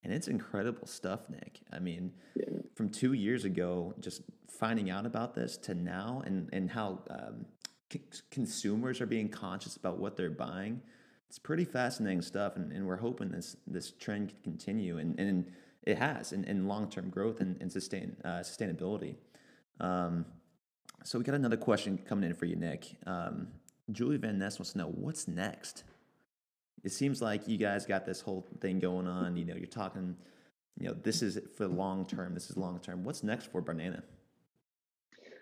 and 0.04 0.12
it's 0.12 0.28
incredible 0.28 0.88
stuff, 0.88 1.30
Nick. 1.30 1.62
I 1.72 1.80
mean, 1.80 2.12
yeah. 2.36 2.46
from 2.76 2.90
two 2.90 3.14
years 3.14 3.46
ago, 3.46 3.94
just 4.00 4.24
finding 4.48 4.90
out 4.90 5.06
about 5.06 5.36
this 5.36 5.58
to 5.58 5.76
now, 5.76 6.24
and 6.26 6.50
and 6.52 6.70
how 6.70 7.00
um, 7.10 7.46
c- 7.92 8.02
consumers 8.32 9.00
are 9.00 9.06
being 9.06 9.30
conscious 9.30 9.78
about 9.78 10.00
what 10.00 10.18
they're 10.18 10.32
buying. 10.32 10.82
It's 11.30 11.40
pretty 11.40 11.66
fascinating 11.66 12.22
stuff, 12.22 12.56
and, 12.56 12.72
and 12.72 12.86
we're 12.88 12.98
hoping 12.98 13.30
this 13.30 13.56
this 13.68 13.92
trend 13.92 14.30
can 14.30 14.42
continue, 14.44 14.98
and, 14.98 15.20
and 15.20 15.52
it 15.84 15.98
has 15.98 16.34
in, 16.34 16.46
in 16.46 16.68
long 16.68 16.90
term 16.90 17.10
growth 17.10 17.40
and, 17.40 17.62
and 17.62 17.72
sustain 17.72 18.16
uh, 18.26 18.40
sustainability. 18.40 19.16
Um, 19.80 20.26
so 21.04 21.18
we 21.18 21.24
got 21.24 21.36
another 21.36 21.58
question 21.58 21.98
coming 21.98 22.30
in 22.30 22.36
for 22.36 22.46
you, 22.46 22.56
Nick. 22.56 22.96
Um, 23.06 23.48
Julie 23.92 24.18
Van 24.18 24.38
Ness 24.38 24.60
wants 24.60 24.74
to 24.74 24.78
know 24.78 24.88
what's 24.88 25.28
next 25.28 25.84
it 26.84 26.92
seems 26.92 27.22
like 27.22 27.48
you 27.48 27.58
guys 27.58 27.86
got 27.86 28.06
this 28.06 28.22
whole 28.22 28.46
thing 28.60 28.80
going 28.80 29.08
on. 29.08 29.38
You 29.38 29.46
know, 29.46 29.56
you're 29.56 29.68
talking, 29.68 30.16
you 30.80 30.88
know, 30.88 30.96
this 31.04 31.22
is 31.22 31.40
for 31.56 31.68
long 31.68 32.06
term. 32.06 32.34
This 32.34 32.50
is 32.50 32.58
long 32.58 32.80
term. 32.80 33.04
What's 33.04 33.24
next 33.24 33.52
for 33.52 33.62
Barnana? 33.62 34.02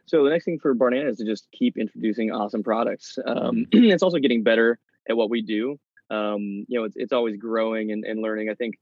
So 0.06 0.24
the 0.24 0.30
next 0.32 0.46
thing 0.46 0.60
for 0.60 0.74
Barnana 0.76 1.10
is 1.10 1.18
to 1.18 1.26
just 1.26 1.48
keep 1.52 1.78
introducing 1.78 2.32
awesome 2.32 2.64
products. 2.64 3.18
Um, 3.26 3.68
it's 3.72 4.04
also 4.04 4.18
getting 4.18 4.44
better 4.44 4.80
at 5.10 5.16
what 5.16 5.30
we 5.30 5.42
do. 5.42 5.80
Um, 6.10 6.66
you 6.68 6.80
know, 6.80 6.86
it's 6.86 6.96
it's 6.98 7.14
always 7.14 7.38
growing 7.38 7.92
and, 7.92 8.04
and 8.04 8.22
learning. 8.22 8.50
I 8.50 8.56
think 8.56 8.76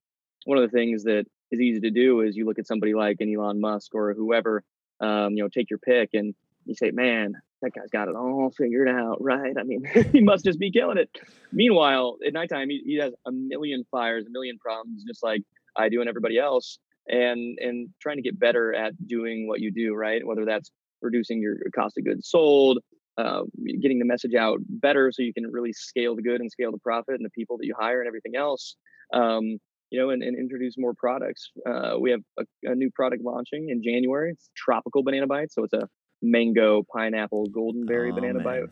one 0.45 0.57
of 0.57 0.69
the 0.69 0.75
things 0.75 1.03
that 1.03 1.25
is 1.51 1.59
easy 1.59 1.81
to 1.81 1.91
do 1.91 2.21
is 2.21 2.35
you 2.35 2.45
look 2.45 2.59
at 2.59 2.67
somebody 2.67 2.93
like 2.93 3.17
an 3.19 3.33
Elon 3.33 3.59
Musk 3.59 3.93
or 3.93 4.13
whoever, 4.13 4.63
um, 5.01 5.33
you 5.33 5.43
know, 5.43 5.49
take 5.49 5.69
your 5.69 5.79
pick 5.79 6.11
and 6.13 6.33
you 6.67 6.75
say, 6.75 6.91
man, 6.91 7.33
that 7.61 7.71
guy's 7.73 7.89
got 7.91 8.07
it 8.07 8.15
all 8.15 8.51
figured 8.55 8.87
out, 8.89 9.17
right? 9.21 9.55
I 9.57 9.63
mean, 9.63 9.85
he 10.11 10.21
must 10.21 10.45
just 10.45 10.59
be 10.59 10.71
killing 10.71 10.97
it. 10.97 11.09
Meanwhile, 11.51 12.17
at 12.25 12.33
nighttime, 12.33 12.69
he, 12.69 12.81
he 12.85 12.95
has 12.97 13.13
a 13.25 13.31
million 13.31 13.85
fires, 13.89 14.25
a 14.27 14.29
million 14.29 14.57
problems, 14.59 15.03
just 15.03 15.23
like 15.23 15.41
I 15.75 15.89
do 15.89 16.01
and 16.01 16.09
everybody 16.09 16.37
else, 16.37 16.79
and 17.07 17.57
and 17.59 17.89
trying 18.01 18.17
to 18.17 18.21
get 18.21 18.39
better 18.39 18.73
at 18.73 18.93
doing 19.07 19.47
what 19.47 19.59
you 19.59 19.71
do, 19.71 19.95
right? 19.95 20.25
Whether 20.25 20.45
that's 20.45 20.71
reducing 21.01 21.41
your 21.41 21.55
cost 21.75 21.97
of 21.97 22.05
goods 22.05 22.29
sold, 22.29 22.79
uh, 23.17 23.41
getting 23.81 23.99
the 23.99 24.05
message 24.05 24.35
out 24.35 24.59
better 24.67 25.11
so 25.11 25.21
you 25.21 25.33
can 25.33 25.51
really 25.51 25.73
scale 25.73 26.15
the 26.15 26.21
good 26.21 26.41
and 26.41 26.51
scale 26.51 26.71
the 26.71 26.79
profit 26.79 27.15
and 27.15 27.25
the 27.25 27.29
people 27.29 27.57
that 27.57 27.65
you 27.65 27.73
hire 27.77 27.99
and 27.99 28.07
everything 28.07 28.35
else. 28.35 28.75
Um, 29.13 29.57
you 29.89 29.99
know, 29.99 30.09
and, 30.09 30.21
and 30.21 30.37
introduce 30.37 30.77
more 30.77 30.93
products. 30.93 31.49
Uh, 31.65 31.93
we 31.97 32.11
have 32.11 32.19
a, 32.37 32.43
a, 32.63 32.75
new 32.75 32.91
product 32.91 33.23
launching 33.23 33.69
in 33.69 33.81
January. 33.81 34.31
It's 34.31 34.49
tropical 34.53 35.01
banana 35.01 35.27
bites, 35.27 35.55
so 35.55 35.63
it's 35.63 35.73
a 35.73 35.87
mango, 36.21 36.83
pineapple, 36.83 37.47
goldenberry 37.47 38.11
oh, 38.11 38.15
banana 38.15 38.35
man. 38.35 38.43
bite. 38.43 38.69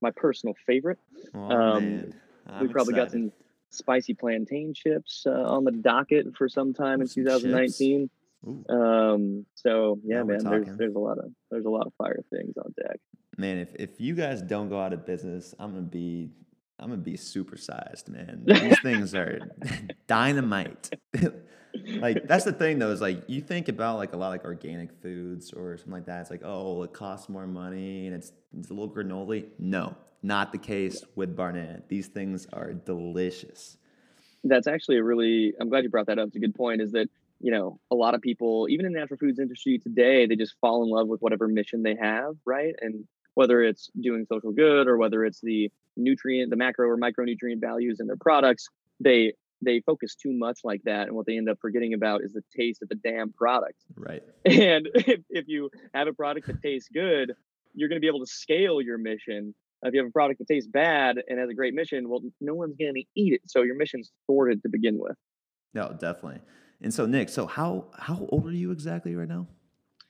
My 0.00 0.10
personal 0.10 0.54
favorite. 0.66 0.98
Oh, 1.34 1.50
um, 1.50 2.12
we 2.60 2.68
probably 2.68 2.94
excited. 2.94 2.96
got 2.96 3.10
some 3.10 3.32
spicy 3.70 4.14
plantain 4.14 4.74
chips 4.74 5.24
uh, 5.26 5.30
on 5.30 5.64
the 5.64 5.72
docket 5.72 6.36
for 6.36 6.48
some 6.48 6.74
time 6.74 7.00
in 7.00 7.08
2019. 7.08 8.10
Um, 8.68 9.46
so 9.54 9.98
yeah, 10.04 10.18
now 10.18 10.24
man, 10.24 10.44
there's 10.44 10.76
there's 10.76 10.94
a 10.94 10.98
lot 10.98 11.18
of 11.18 11.32
there's 11.50 11.64
a 11.64 11.70
lot 11.70 11.86
of 11.86 11.92
fire 11.98 12.22
things 12.30 12.54
on 12.56 12.72
deck. 12.80 13.00
Man, 13.36 13.58
if 13.58 13.74
if 13.74 14.00
you 14.00 14.14
guys 14.14 14.40
don't 14.40 14.68
go 14.68 14.80
out 14.80 14.92
of 14.92 15.04
business, 15.04 15.54
I'm 15.58 15.72
gonna 15.72 15.82
be 15.82 16.30
I'm 16.78 16.90
gonna 16.90 17.00
be 17.00 17.14
supersized, 17.14 18.08
man. 18.08 18.42
These 18.46 18.80
things 18.80 19.14
are 19.14 19.40
dynamite. 20.06 20.90
like 21.98 22.26
that's 22.26 22.44
the 22.44 22.52
thing 22.52 22.78
though, 22.78 22.90
is 22.90 23.00
like 23.00 23.22
you 23.28 23.40
think 23.40 23.68
about 23.68 23.96
like 23.96 24.12
a 24.12 24.16
lot 24.16 24.26
of 24.26 24.32
like 24.32 24.44
organic 24.44 24.92
foods 25.00 25.52
or 25.52 25.76
something 25.76 25.92
like 25.92 26.06
that. 26.06 26.20
It's 26.20 26.30
like, 26.30 26.42
oh, 26.44 26.82
it 26.82 26.92
costs 26.92 27.28
more 27.28 27.46
money 27.46 28.06
and 28.06 28.14
it's 28.14 28.32
it's 28.58 28.70
a 28.70 28.74
little 28.74 28.90
granola. 28.90 29.46
No, 29.58 29.96
not 30.22 30.52
the 30.52 30.58
case 30.58 31.02
with 31.14 31.36
Barnana. 31.36 31.82
These 31.88 32.08
things 32.08 32.46
are 32.52 32.72
delicious. 32.72 33.78
That's 34.44 34.66
actually 34.66 34.98
a 34.98 35.02
really 35.02 35.54
I'm 35.58 35.68
glad 35.68 35.84
you 35.84 35.90
brought 35.90 36.06
that 36.06 36.18
up. 36.18 36.28
It's 36.28 36.36
a 36.36 36.40
good 36.40 36.54
point, 36.54 36.82
is 36.82 36.92
that 36.92 37.08
you 37.40 37.50
know, 37.50 37.78
a 37.90 37.94
lot 37.94 38.14
of 38.14 38.22
people, 38.22 38.66
even 38.70 38.86
in 38.86 38.92
the 38.92 38.98
natural 38.98 39.18
foods 39.18 39.38
industry 39.38 39.78
today, 39.78 40.26
they 40.26 40.36
just 40.36 40.54
fall 40.60 40.82
in 40.82 40.90
love 40.90 41.08
with 41.08 41.20
whatever 41.20 41.48
mission 41.48 41.82
they 41.82 41.94
have, 41.94 42.34
right? 42.44 42.74
And 42.80 43.04
whether 43.34 43.62
it's 43.62 43.90
doing 44.00 44.24
social 44.26 44.52
good 44.52 44.88
or 44.88 44.96
whether 44.96 45.24
it's 45.24 45.40
the 45.42 45.70
nutrient, 45.96 46.50
the 46.50 46.56
macro 46.56 46.88
or 46.88 46.96
micronutrient 46.98 47.60
values 47.60 47.98
in 48.00 48.06
their 48.06 48.16
products, 48.16 48.68
they 49.00 49.32
they 49.62 49.80
focus 49.80 50.14
too 50.14 50.32
much 50.32 50.60
like 50.64 50.82
that, 50.84 51.06
and 51.06 51.16
what 51.16 51.26
they 51.26 51.36
end 51.36 51.48
up 51.48 51.58
forgetting 51.60 51.94
about 51.94 52.22
is 52.22 52.32
the 52.32 52.42
taste 52.56 52.82
of 52.82 52.88
the 52.88 52.94
damn 52.94 53.32
product. 53.32 53.82
Right. 53.96 54.22
And 54.44 54.88
if, 54.94 55.20
if 55.30 55.48
you 55.48 55.70
have 55.94 56.08
a 56.08 56.12
product 56.12 56.46
that 56.48 56.62
tastes 56.62 56.88
good, 56.92 57.32
you're 57.74 57.88
going 57.88 57.96
to 57.96 58.00
be 58.00 58.06
able 58.06 58.20
to 58.20 58.30
scale 58.30 58.80
your 58.80 58.98
mission. 58.98 59.54
If 59.82 59.94
you 59.94 60.00
have 60.00 60.08
a 60.08 60.12
product 60.12 60.38
that 60.40 60.48
tastes 60.48 60.68
bad 60.68 61.18
and 61.28 61.38
has 61.38 61.48
a 61.48 61.54
great 61.54 61.74
mission, 61.74 62.08
well, 62.08 62.20
no 62.40 62.54
one's 62.54 62.76
going 62.76 62.94
to 62.94 63.04
eat 63.14 63.34
it. 63.34 63.42
So 63.46 63.62
your 63.62 63.76
mission's 63.76 64.10
thwarted 64.26 64.62
to 64.62 64.68
begin 64.68 64.98
with. 64.98 65.16
No, 65.74 65.94
definitely. 65.98 66.40
And 66.82 66.92
so, 66.92 67.06
Nick, 67.06 67.28
so 67.28 67.46
how 67.46 67.86
how 67.98 68.26
old 68.30 68.46
are 68.46 68.52
you 68.52 68.70
exactly 68.72 69.14
right 69.14 69.28
now? 69.28 69.46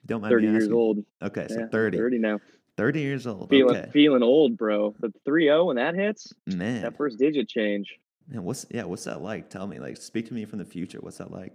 Don't 0.07 0.21
mind 0.21 0.33
30 0.33 0.47
years 0.47 0.71
old. 0.71 0.99
Okay, 1.21 1.47
so 1.49 1.61
yeah, 1.61 1.67
30. 1.71 1.99
30 1.99 2.19
now. 2.19 2.41
30 2.77 3.01
years 3.01 3.27
old. 3.27 3.49
Feeling, 3.49 3.77
okay. 3.77 3.91
feeling 3.93 4.23
old, 4.23 4.57
bro. 4.57 4.95
The 5.01 5.13
3 5.25 5.45
0 5.45 5.65
when 5.67 5.77
that 5.77 5.95
hits, 5.95 6.33
man, 6.47 6.83
that 6.83 6.97
first 6.97 7.19
digit 7.19 7.49
change. 7.49 7.99
Man, 8.29 8.45
what's 8.45 8.67
yeah, 8.71 8.85
what's 8.85 9.05
that 9.05 9.23
like? 9.23 9.51
Tell 9.51 9.67
me, 9.67 9.79
like, 9.79 9.97
speak 9.97 10.27
to 10.29 10.35
me 10.35 10.45
from 10.45 10.59
the 10.59 10.65
future. 10.65 10.99
What's 11.01 11.19
that 11.19 11.31
like? 11.31 11.55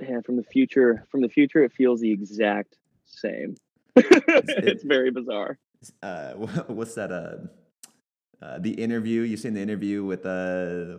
Yeah, 0.00 0.20
from 0.20 0.36
the 0.36 0.42
future, 0.42 1.06
from 1.10 1.20
the 1.20 1.28
future, 1.28 1.62
it 1.62 1.72
feels 1.72 2.00
the 2.00 2.10
exact 2.10 2.76
same. 3.06 3.56
it's 3.96 4.82
very 4.82 5.10
bizarre. 5.10 5.58
Uh, 6.02 6.32
what's 6.66 6.94
that? 6.94 7.12
Uh, 7.12 8.44
uh, 8.44 8.58
the 8.58 8.72
interview. 8.72 9.22
You 9.22 9.36
seen 9.36 9.54
the 9.54 9.60
interview 9.60 10.04
with 10.04 10.26
uh, 10.26 10.96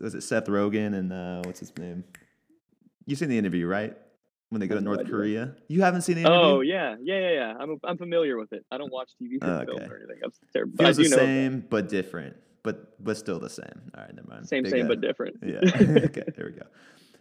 was 0.00 0.14
it 0.14 0.22
Seth 0.22 0.46
Rogen 0.46 0.94
and 0.94 1.12
uh, 1.12 1.42
what's 1.44 1.60
his 1.60 1.76
name? 1.76 2.04
You 3.04 3.16
seen 3.16 3.28
the 3.28 3.38
interview, 3.38 3.66
right? 3.66 3.96
When 4.50 4.60
they 4.60 4.68
go 4.68 4.76
to 4.76 4.80
North 4.80 5.06
Korea, 5.06 5.56
you 5.66 5.82
haven't 5.82 6.02
seen 6.02 6.14
the 6.14 6.20
interview. 6.20 6.38
Oh 6.38 6.60
yeah, 6.60 6.94
yeah, 7.02 7.18
yeah, 7.18 7.30
yeah. 7.32 7.54
I'm 7.58 7.78
I'm 7.82 7.98
familiar 7.98 8.36
with 8.38 8.52
it. 8.52 8.64
I 8.70 8.78
don't 8.78 8.92
watch 8.92 9.10
TV 9.20 9.42
or 9.42 9.46
okay. 9.46 9.64
film 9.66 9.90
or 9.90 9.96
anything. 9.96 10.20
I'm 10.24 10.30
terrible. 10.52 10.76
Feels 10.76 10.96
the 10.96 11.04
same 11.06 11.64
but 11.68 11.88
different, 11.88 12.36
but 12.62 13.02
but 13.02 13.16
still 13.16 13.40
the 13.40 13.50
same. 13.50 13.90
All 13.96 14.04
right, 14.04 14.14
never 14.14 14.28
mind. 14.28 14.48
Same, 14.48 14.64
same, 14.66 14.86
but 14.86 15.00
different. 15.00 15.38
Yeah. 15.42 15.58
okay, 15.64 16.22
there 16.36 16.46
we 16.46 16.52
go. 16.52 16.66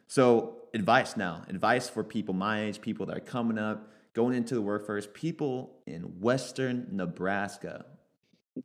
So 0.07 0.57
advice 0.75 1.17
now, 1.17 1.41
advice 1.49 1.89
for 1.89 2.03
people 2.03 2.35
my 2.35 2.65
age, 2.65 2.79
people 2.79 3.07
that 3.07 3.17
are 3.17 3.21
coming 3.21 3.57
up, 3.57 3.89
going 4.13 4.35
into 4.35 4.53
the 4.53 4.61
workforce, 4.61 5.07
people 5.11 5.77
in 5.87 6.03
Western 6.19 6.87
Nebraska. 6.91 7.85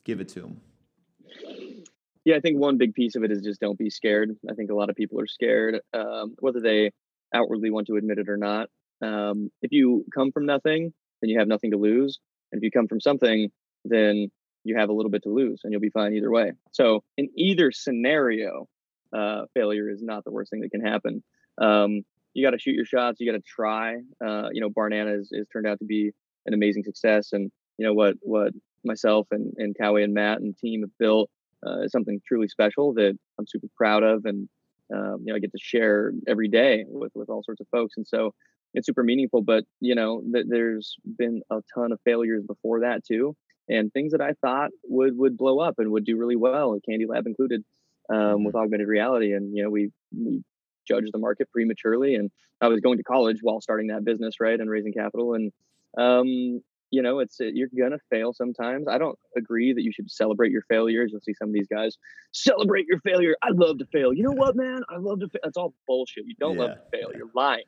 Give 0.03 0.21
it 0.21 0.29
to 0.29 0.41
them. 0.41 0.61
Yeah, 2.23 2.35
I 2.35 2.39
think 2.39 2.59
one 2.59 2.77
big 2.77 2.93
piece 2.93 3.15
of 3.15 3.23
it 3.23 3.31
is 3.31 3.41
just 3.41 3.59
don't 3.59 3.77
be 3.77 3.89
scared. 3.89 4.37
I 4.49 4.53
think 4.53 4.69
a 4.69 4.75
lot 4.75 4.89
of 4.89 4.95
people 4.95 5.19
are 5.19 5.27
scared, 5.27 5.81
um, 5.93 6.35
whether 6.39 6.59
they 6.59 6.91
outwardly 7.33 7.71
want 7.71 7.87
to 7.87 7.95
admit 7.95 8.19
it 8.19 8.29
or 8.29 8.37
not. 8.37 8.69
Um, 9.01 9.49
if 9.61 9.71
you 9.71 10.05
come 10.13 10.31
from 10.31 10.45
nothing, 10.45 10.93
then 11.21 11.29
you 11.29 11.39
have 11.39 11.47
nothing 11.47 11.71
to 11.71 11.77
lose. 11.77 12.19
And 12.51 12.59
if 12.59 12.63
you 12.63 12.71
come 12.71 12.87
from 12.87 12.99
something, 12.99 13.49
then 13.85 14.29
you 14.63 14.77
have 14.77 14.89
a 14.89 14.93
little 14.93 15.09
bit 15.09 15.23
to 15.23 15.29
lose 15.29 15.61
and 15.63 15.71
you'll 15.71 15.81
be 15.81 15.89
fine 15.89 16.13
either 16.13 16.29
way. 16.29 16.51
So, 16.71 17.03
in 17.17 17.29
either 17.35 17.71
scenario, 17.71 18.67
uh, 19.15 19.43
failure 19.53 19.89
is 19.89 20.01
not 20.01 20.23
the 20.23 20.31
worst 20.31 20.51
thing 20.51 20.61
that 20.61 20.71
can 20.71 20.85
happen. 20.85 21.23
Um, 21.59 22.01
you 22.33 22.45
got 22.45 22.51
to 22.51 22.59
shoot 22.59 22.75
your 22.75 22.85
shots. 22.85 23.19
You 23.19 23.31
got 23.31 23.37
to 23.37 23.43
try. 23.43 23.95
Uh, 24.23 24.49
you 24.51 24.61
know, 24.61 24.69
Barnana 24.69 25.19
is 25.19 25.31
turned 25.51 25.67
out 25.67 25.79
to 25.79 25.85
be 25.85 26.11
an 26.45 26.53
amazing 26.53 26.83
success. 26.83 27.29
And, 27.33 27.51
you 27.77 27.85
know, 27.85 27.93
what, 27.93 28.15
what 28.21 28.53
myself 28.85 29.27
and, 29.31 29.53
and 29.57 29.75
Caue 29.79 29.97
and 29.97 30.13
Matt 30.13 30.39
and 30.39 30.57
team 30.57 30.81
have 30.81 30.97
built 30.97 31.29
uh, 31.65 31.81
is 31.81 31.91
something 31.91 32.21
truly 32.27 32.47
special 32.47 32.93
that 32.93 33.17
I'm 33.39 33.47
super 33.47 33.67
proud 33.75 34.03
of. 34.03 34.25
And, 34.25 34.47
um, 34.93 35.17
you 35.23 35.27
know, 35.27 35.35
I 35.35 35.39
get 35.39 35.51
to 35.51 35.59
share 35.59 36.11
every 36.27 36.47
day 36.47 36.85
with, 36.87 37.11
with 37.15 37.29
all 37.29 37.43
sorts 37.43 37.61
of 37.61 37.67
folks. 37.69 37.95
And 37.97 38.07
so 38.07 38.33
it's 38.73 38.85
super 38.85 39.03
meaningful, 39.03 39.41
but 39.41 39.65
you 39.79 39.95
know, 39.95 40.21
th- 40.33 40.45
there's 40.47 40.95
been 41.17 41.41
a 41.49 41.61
ton 41.73 41.91
of 41.91 41.99
failures 42.05 42.43
before 42.45 42.81
that 42.81 43.05
too. 43.05 43.35
And 43.69 43.91
things 43.93 44.11
that 44.11 44.21
I 44.21 44.33
thought 44.41 44.71
would, 44.83 45.17
would 45.17 45.37
blow 45.37 45.59
up 45.59 45.75
and 45.77 45.91
would 45.91 46.05
do 46.05 46.17
really 46.17 46.35
well, 46.35 46.77
Candy 46.87 47.05
Lab 47.05 47.25
included, 47.27 47.63
um, 48.09 48.17
mm-hmm. 48.17 48.43
with 48.45 48.55
augmented 48.55 48.87
reality. 48.87 49.33
And, 49.33 49.55
you 49.55 49.63
know, 49.63 49.69
we, 49.69 49.91
we 50.17 50.43
judged 50.87 51.13
the 51.13 51.19
market 51.19 51.49
prematurely 51.51 52.15
and 52.15 52.31
I 52.59 52.67
was 52.67 52.79
going 52.79 52.97
to 52.97 53.03
college 53.03 53.39
while 53.41 53.61
starting 53.61 53.87
that 53.87 54.03
business, 54.05 54.39
right. 54.39 54.59
And 54.59 54.69
raising 54.69 54.93
capital. 54.93 55.33
And, 55.33 55.51
um, 55.97 56.61
you 56.91 57.01
know, 57.01 57.19
it's 57.19 57.37
you're 57.39 57.69
gonna 57.75 57.99
fail 58.09 58.33
sometimes. 58.33 58.87
I 58.87 58.97
don't 58.97 59.17
agree 59.37 59.73
that 59.73 59.81
you 59.81 59.91
should 59.93 60.11
celebrate 60.11 60.51
your 60.51 60.63
failures. 60.69 61.09
You'll 61.11 61.21
see 61.21 61.33
some 61.33 61.47
of 61.47 61.53
these 61.53 61.67
guys 61.67 61.97
celebrate 62.33 62.85
your 62.87 62.99
failure. 62.99 63.33
I 63.41 63.49
love 63.53 63.79
to 63.79 63.85
fail. 63.85 64.13
You 64.13 64.23
know 64.23 64.33
what, 64.33 64.55
man? 64.57 64.81
I 64.89 64.97
love 64.97 65.21
to 65.21 65.29
fail. 65.29 65.39
That's 65.43 65.57
all 65.57 65.73
bullshit. 65.87 66.25
You 66.27 66.35
don't 66.39 66.55
yeah. 66.55 66.61
love 66.61 66.71
to 66.71 66.97
fail. 66.97 67.09
You're 67.15 67.31
lying. 67.33 67.63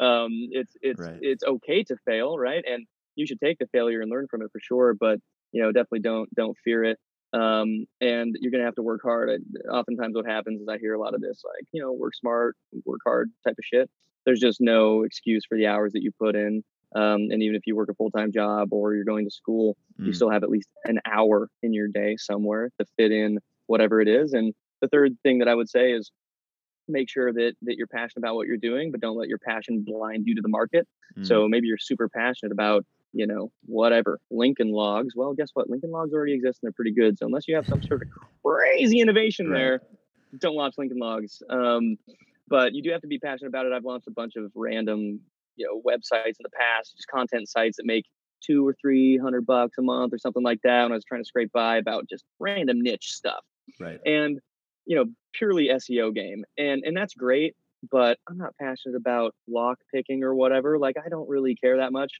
Um, 0.00 0.48
it's 0.50 0.72
it's 0.82 1.00
right. 1.00 1.18
it's 1.20 1.44
okay 1.44 1.84
to 1.84 1.96
fail, 2.04 2.36
right? 2.36 2.64
And 2.66 2.84
you 3.14 3.26
should 3.26 3.40
take 3.40 3.58
the 3.58 3.68
failure 3.68 4.00
and 4.00 4.10
learn 4.10 4.26
from 4.28 4.42
it 4.42 4.50
for 4.52 4.60
sure. 4.60 4.94
But 4.98 5.20
you 5.52 5.62
know, 5.62 5.70
definitely 5.70 6.00
don't 6.00 6.28
don't 6.34 6.56
fear 6.64 6.82
it. 6.82 6.98
Um, 7.32 7.86
and 8.00 8.36
you're 8.40 8.50
gonna 8.50 8.64
have 8.64 8.74
to 8.74 8.82
work 8.82 9.02
hard. 9.04 9.30
I, 9.30 9.68
oftentimes, 9.68 10.16
what 10.16 10.26
happens 10.26 10.60
is 10.60 10.68
I 10.68 10.78
hear 10.78 10.94
a 10.94 11.00
lot 11.00 11.14
of 11.14 11.20
this, 11.20 11.42
like 11.44 11.64
you 11.72 11.80
know, 11.80 11.92
work 11.92 12.14
smart, 12.16 12.56
work 12.84 13.00
hard 13.04 13.30
type 13.46 13.56
of 13.56 13.64
shit. 13.64 13.88
There's 14.26 14.40
just 14.40 14.60
no 14.60 15.04
excuse 15.04 15.44
for 15.48 15.56
the 15.56 15.68
hours 15.68 15.92
that 15.92 16.02
you 16.02 16.10
put 16.18 16.34
in. 16.34 16.64
Um, 16.94 17.28
and 17.30 17.42
even 17.42 17.56
if 17.56 17.66
you 17.66 17.74
work 17.74 17.88
a 17.90 17.94
full 17.94 18.10
time 18.10 18.32
job 18.32 18.72
or 18.72 18.94
you're 18.94 19.04
going 19.04 19.24
to 19.24 19.30
school, 19.30 19.76
mm. 20.00 20.06
you 20.06 20.12
still 20.12 20.30
have 20.30 20.42
at 20.42 20.50
least 20.50 20.68
an 20.84 21.00
hour 21.10 21.48
in 21.62 21.72
your 21.72 21.88
day 21.88 22.16
somewhere 22.16 22.70
to 22.78 22.86
fit 22.96 23.10
in 23.10 23.38
whatever 23.66 24.00
it 24.00 24.08
is. 24.08 24.32
And 24.32 24.54
the 24.80 24.88
third 24.88 25.16
thing 25.22 25.38
that 25.38 25.48
I 25.48 25.54
would 25.54 25.68
say 25.68 25.92
is 25.92 26.10
make 26.86 27.08
sure 27.08 27.32
that 27.32 27.54
that 27.62 27.76
you're 27.76 27.86
passionate 27.86 28.18
about 28.18 28.36
what 28.36 28.46
you're 28.46 28.56
doing, 28.56 28.90
but 28.90 29.00
don't 29.00 29.16
let 29.16 29.28
your 29.28 29.38
passion 29.38 29.82
blind 29.86 30.24
you 30.26 30.34
to 30.36 30.42
the 30.42 30.48
market. 30.48 30.86
Mm. 31.18 31.26
So 31.26 31.48
maybe 31.48 31.66
you're 31.66 31.78
super 31.78 32.08
passionate 32.08 32.52
about 32.52 32.84
you 33.12 33.26
know 33.26 33.50
whatever 33.66 34.20
Lincoln 34.30 34.70
Logs. 34.70 35.14
Well, 35.16 35.34
guess 35.34 35.50
what? 35.54 35.68
Lincoln 35.68 35.90
Logs 35.90 36.12
already 36.12 36.34
exist 36.34 36.60
and 36.62 36.68
they're 36.68 36.72
pretty 36.72 36.92
good. 36.92 37.18
So 37.18 37.26
unless 37.26 37.48
you 37.48 37.56
have 37.56 37.66
some 37.66 37.82
sort 37.82 38.02
of 38.02 38.08
crazy 38.44 39.00
innovation 39.00 39.48
right. 39.48 39.58
there, 39.58 39.82
don't 40.38 40.54
launch 40.54 40.74
Lincoln 40.78 40.98
Logs. 40.98 41.42
Um, 41.48 41.96
but 42.46 42.74
you 42.74 42.82
do 42.82 42.90
have 42.90 43.00
to 43.00 43.06
be 43.06 43.18
passionate 43.18 43.48
about 43.48 43.66
it. 43.66 43.72
I've 43.72 43.84
launched 43.84 44.06
a 44.06 44.10
bunch 44.10 44.36
of 44.36 44.52
random 44.54 45.20
you 45.56 45.66
know 45.66 45.80
websites 45.90 46.26
in 46.26 46.42
the 46.42 46.50
past, 46.50 46.96
just 46.96 47.08
content 47.08 47.48
sites 47.48 47.76
that 47.76 47.86
make 47.86 48.06
two 48.44 48.66
or 48.66 48.74
three 48.80 49.18
hundred 49.18 49.46
bucks 49.46 49.78
a 49.78 49.82
month 49.82 50.12
or 50.12 50.18
something 50.18 50.42
like 50.42 50.60
that. 50.62 50.82
When 50.82 50.92
I 50.92 50.96
was 50.96 51.04
trying 51.04 51.22
to 51.22 51.26
scrape 51.26 51.52
by 51.52 51.78
about 51.78 52.08
just 52.08 52.24
random 52.38 52.80
niche 52.80 53.12
stuff, 53.12 53.44
right? 53.80 54.00
And 54.04 54.40
you 54.86 54.96
know, 54.96 55.06
purely 55.32 55.68
SEO 55.68 56.14
game, 56.14 56.44
and 56.58 56.82
and 56.84 56.96
that's 56.96 57.14
great. 57.14 57.54
But 57.90 58.18
I'm 58.28 58.38
not 58.38 58.54
passionate 58.58 58.96
about 58.96 59.34
lock 59.46 59.78
picking 59.92 60.24
or 60.24 60.34
whatever. 60.34 60.78
Like 60.78 60.96
I 61.04 61.08
don't 61.08 61.28
really 61.28 61.54
care 61.54 61.76
that 61.78 61.92
much. 61.92 62.12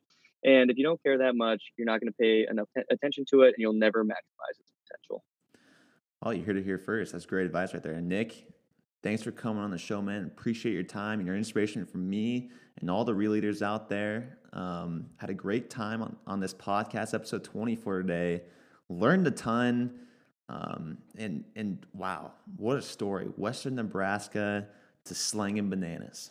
And 0.45 0.71
if 0.71 0.77
you 0.77 0.85
don't 0.85 1.03
care 1.03 1.17
that 1.19 1.37
much, 1.37 1.63
you're 1.79 1.87
not 1.87 2.01
going 2.01 2.13
to 2.13 2.17
pay 2.21 2.47
enough 2.49 2.69
attention 2.91 3.25
to 3.31 3.43
it, 3.43 3.49
and 3.49 3.57
you'll 3.59 3.73
never 3.73 4.05
maximize 4.05 4.61
its 4.61 4.73
potential. 4.87 5.25
Oh, 6.23 6.31
you 6.31 6.43
heard 6.43 6.57
it 6.57 6.65
here 6.65 6.79
first. 6.79 7.13
That's 7.13 7.27
great 7.27 7.47
advice 7.47 7.73
right 7.73 7.83
there. 7.83 7.95
And 7.95 8.09
Nick, 8.09 8.47
Thanks 9.05 9.23
for 9.23 9.33
coming 9.33 9.63
on 9.63 9.71
the 9.71 9.77
show, 9.77 10.01
man. 10.01 10.25
Appreciate 10.25 10.73
your 10.73 10.83
time 10.83 11.19
and 11.19 11.27
your 11.27 11.37
inspiration 11.37 11.85
from 11.85 12.09
me 12.09 12.49
and 12.81 12.89
all 12.89 13.05
the 13.05 13.15
real 13.15 13.33
leaders 13.33 13.61
out 13.61 13.91
there. 13.91 14.39
Um, 14.55 15.11
had 15.19 15.29
a 15.29 15.35
great 15.35 15.69
time 15.69 16.01
on, 16.01 16.17
on 16.27 16.41
this 16.41 16.55
podcast, 16.55 17.13
episode 17.13 17.45
24 17.45 18.01
today. 18.01 18.45
Learned 18.89 19.27
a 19.27 19.31
ton. 19.31 20.01
Um, 20.49 20.97
and 21.19 21.45
and 21.55 21.85
wow, 21.93 22.33
what 22.57 22.79
a 22.79 22.83
story. 22.83 23.27
Western 23.37 23.75
Nebraska 23.75 24.69
to 25.05 25.15
slanging 25.15 25.69
bananas. 25.69 26.31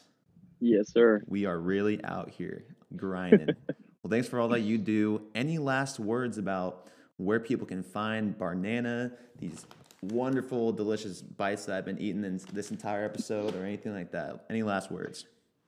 Yes, 0.59 0.91
sir. 0.91 1.21
We 1.27 1.45
are 1.45 1.59
really 1.59 2.03
out 2.03 2.31
here 2.31 2.65
grinding. 2.95 3.49
well, 3.67 4.09
thanks 4.09 4.27
for 4.27 4.39
all 4.39 4.47
that 4.47 4.61
you 4.61 4.79
do. 4.79 5.21
Any 5.35 5.59
last 5.59 5.99
words 5.99 6.39
about 6.39 6.87
where 7.17 7.39
people 7.39 7.67
can 7.67 7.83
find 7.83 8.35
Barnana, 8.35 9.11
these 9.37 9.63
wonderful, 10.11 10.71
delicious 10.71 11.21
bites 11.21 11.65
that 11.65 11.77
I've 11.77 11.85
been 11.85 11.99
eating 11.99 12.23
in 12.23 12.39
this 12.51 12.71
entire 12.71 13.05
episode 13.05 13.55
or 13.55 13.63
anything 13.63 13.93
like 13.93 14.11
that. 14.11 14.45
Any 14.49 14.63
last 14.63 14.91
words? 14.91 15.25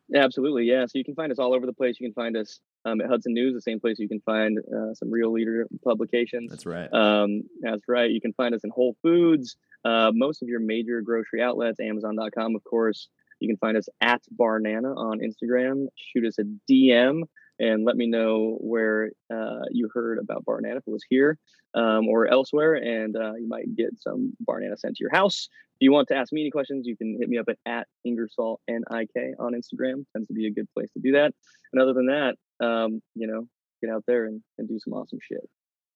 Yeah, 0.10 0.24
absolutely. 0.24 0.66
Yeah. 0.66 0.86
So 0.86 0.98
you 0.98 1.04
can 1.04 1.16
find 1.16 1.32
us 1.32 1.40
all 1.40 1.54
over 1.54 1.66
the 1.66 1.74
place. 1.74 1.98
You 2.00 2.08
can 2.08 2.14
find 2.14 2.38
us 2.38 2.60
um, 2.86 3.02
at 3.02 3.08
Hudson 3.08 3.34
News, 3.34 3.54
the 3.56 3.62
same 3.62 3.80
place 3.80 3.98
you 3.98 4.08
can 4.08 4.22
find 4.22 4.60
uh, 4.60 4.94
some 4.94 5.10
real 5.10 5.32
leader 5.32 5.68
publications. 5.84 6.52
That's 6.52 6.66
right. 6.66 6.92
Um, 6.94 7.44
that's 7.62 7.88
right. 7.88 8.12
You 8.12 8.22
can 8.22 8.34
find 8.34 8.54
us 8.54 8.62
in 8.64 8.70
Whole 8.70 8.96
Foods, 9.02 9.58
uh, 9.84 10.12
most 10.14 10.44
of 10.44 10.48
your 10.48 10.60
major 10.60 11.02
grocery 11.02 11.42
outlets, 11.42 11.80
Amazon.com, 11.80 12.56
of 12.56 12.64
course. 12.64 13.08
You 13.40 13.50
can 13.50 13.58
find 13.58 13.76
us 13.76 13.90
at 14.02 14.22
Barnana 14.40 14.96
on 14.96 15.20
Instagram. 15.20 15.88
Shoot 15.96 16.26
us 16.26 16.38
a 16.40 16.44
DM 16.72 17.24
and 17.60 17.86
let 17.86 17.96
me 17.96 18.08
know 18.08 18.58
where 18.60 19.12
uh, 19.34 19.66
you 19.72 19.90
heard 19.94 20.20
about 20.20 20.46
Barnana, 20.46 20.78
if 20.78 20.88
it 20.88 20.92
was 20.92 21.06
here 21.10 21.38
um, 21.74 22.08
or 22.08 22.28
elsewhere, 22.28 22.76
and 22.76 23.16
uh, 23.16 23.36
you 23.36 23.48
might 23.48 23.76
get 23.76 24.00
some 24.00 24.34
Barnana 24.48 24.78
sent 24.78 24.96
to 24.98 25.02
your 25.04 25.12
house. 25.12 25.50
If 25.76 25.82
you 25.82 25.92
want 25.92 26.08
to 26.10 26.16
ask 26.16 26.32
me 26.32 26.42
any 26.42 26.52
questions, 26.52 26.88
you 26.88 26.96
can 26.96 27.18
hit 27.20 27.28
me 27.28 27.38
up 27.38 27.48
at, 27.50 27.58
at 27.66 27.88
Ingersoll 28.06 28.62
N-I-K 28.68 29.34
on 29.40 29.54
Instagram. 29.54 30.06
Tends 30.14 30.28
to 30.28 30.34
be 30.34 30.48
a 30.48 30.52
good 30.52 30.68
place 30.74 30.90
to 30.94 31.00
do 31.00 31.14
that. 31.14 31.34
And 31.74 31.82
other 31.82 31.94
than 31.94 32.08
that, 32.08 32.36
um, 32.66 33.02
you 33.14 33.28
know, 33.28 33.48
get 33.82 33.92
out 33.94 34.04
there 34.08 34.26
and, 34.26 34.42
and 34.58 34.70
do 34.70 34.80
some 34.80 34.94
awesome 34.94 35.20
shit. 35.22 35.50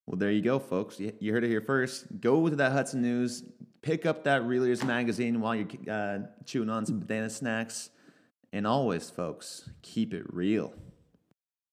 Well, 0.06 0.18
there 0.18 0.30
you 0.30 0.42
go, 0.42 0.58
folks. 0.58 1.00
You 1.00 1.32
heard 1.32 1.44
it 1.44 1.48
here 1.48 1.60
first. 1.60 2.20
Go 2.20 2.48
to 2.48 2.56
that 2.56 2.72
Hudson 2.72 3.00
News, 3.00 3.44
pick 3.80 4.06
up 4.06 4.24
that 4.24 4.44
Real 4.44 4.62
Leaders 4.62 4.84
magazine 4.84 5.40
while 5.40 5.54
you're 5.54 5.68
uh, 5.90 6.18
chewing 6.44 6.68
on 6.68 6.84
some 6.84 7.00
banana 7.00 7.30
snacks 7.30 7.90
And 8.52 8.66
always, 8.66 9.08
folks, 9.08 9.70
keep 9.82 10.12
it 10.12 10.24
real. 10.28 10.74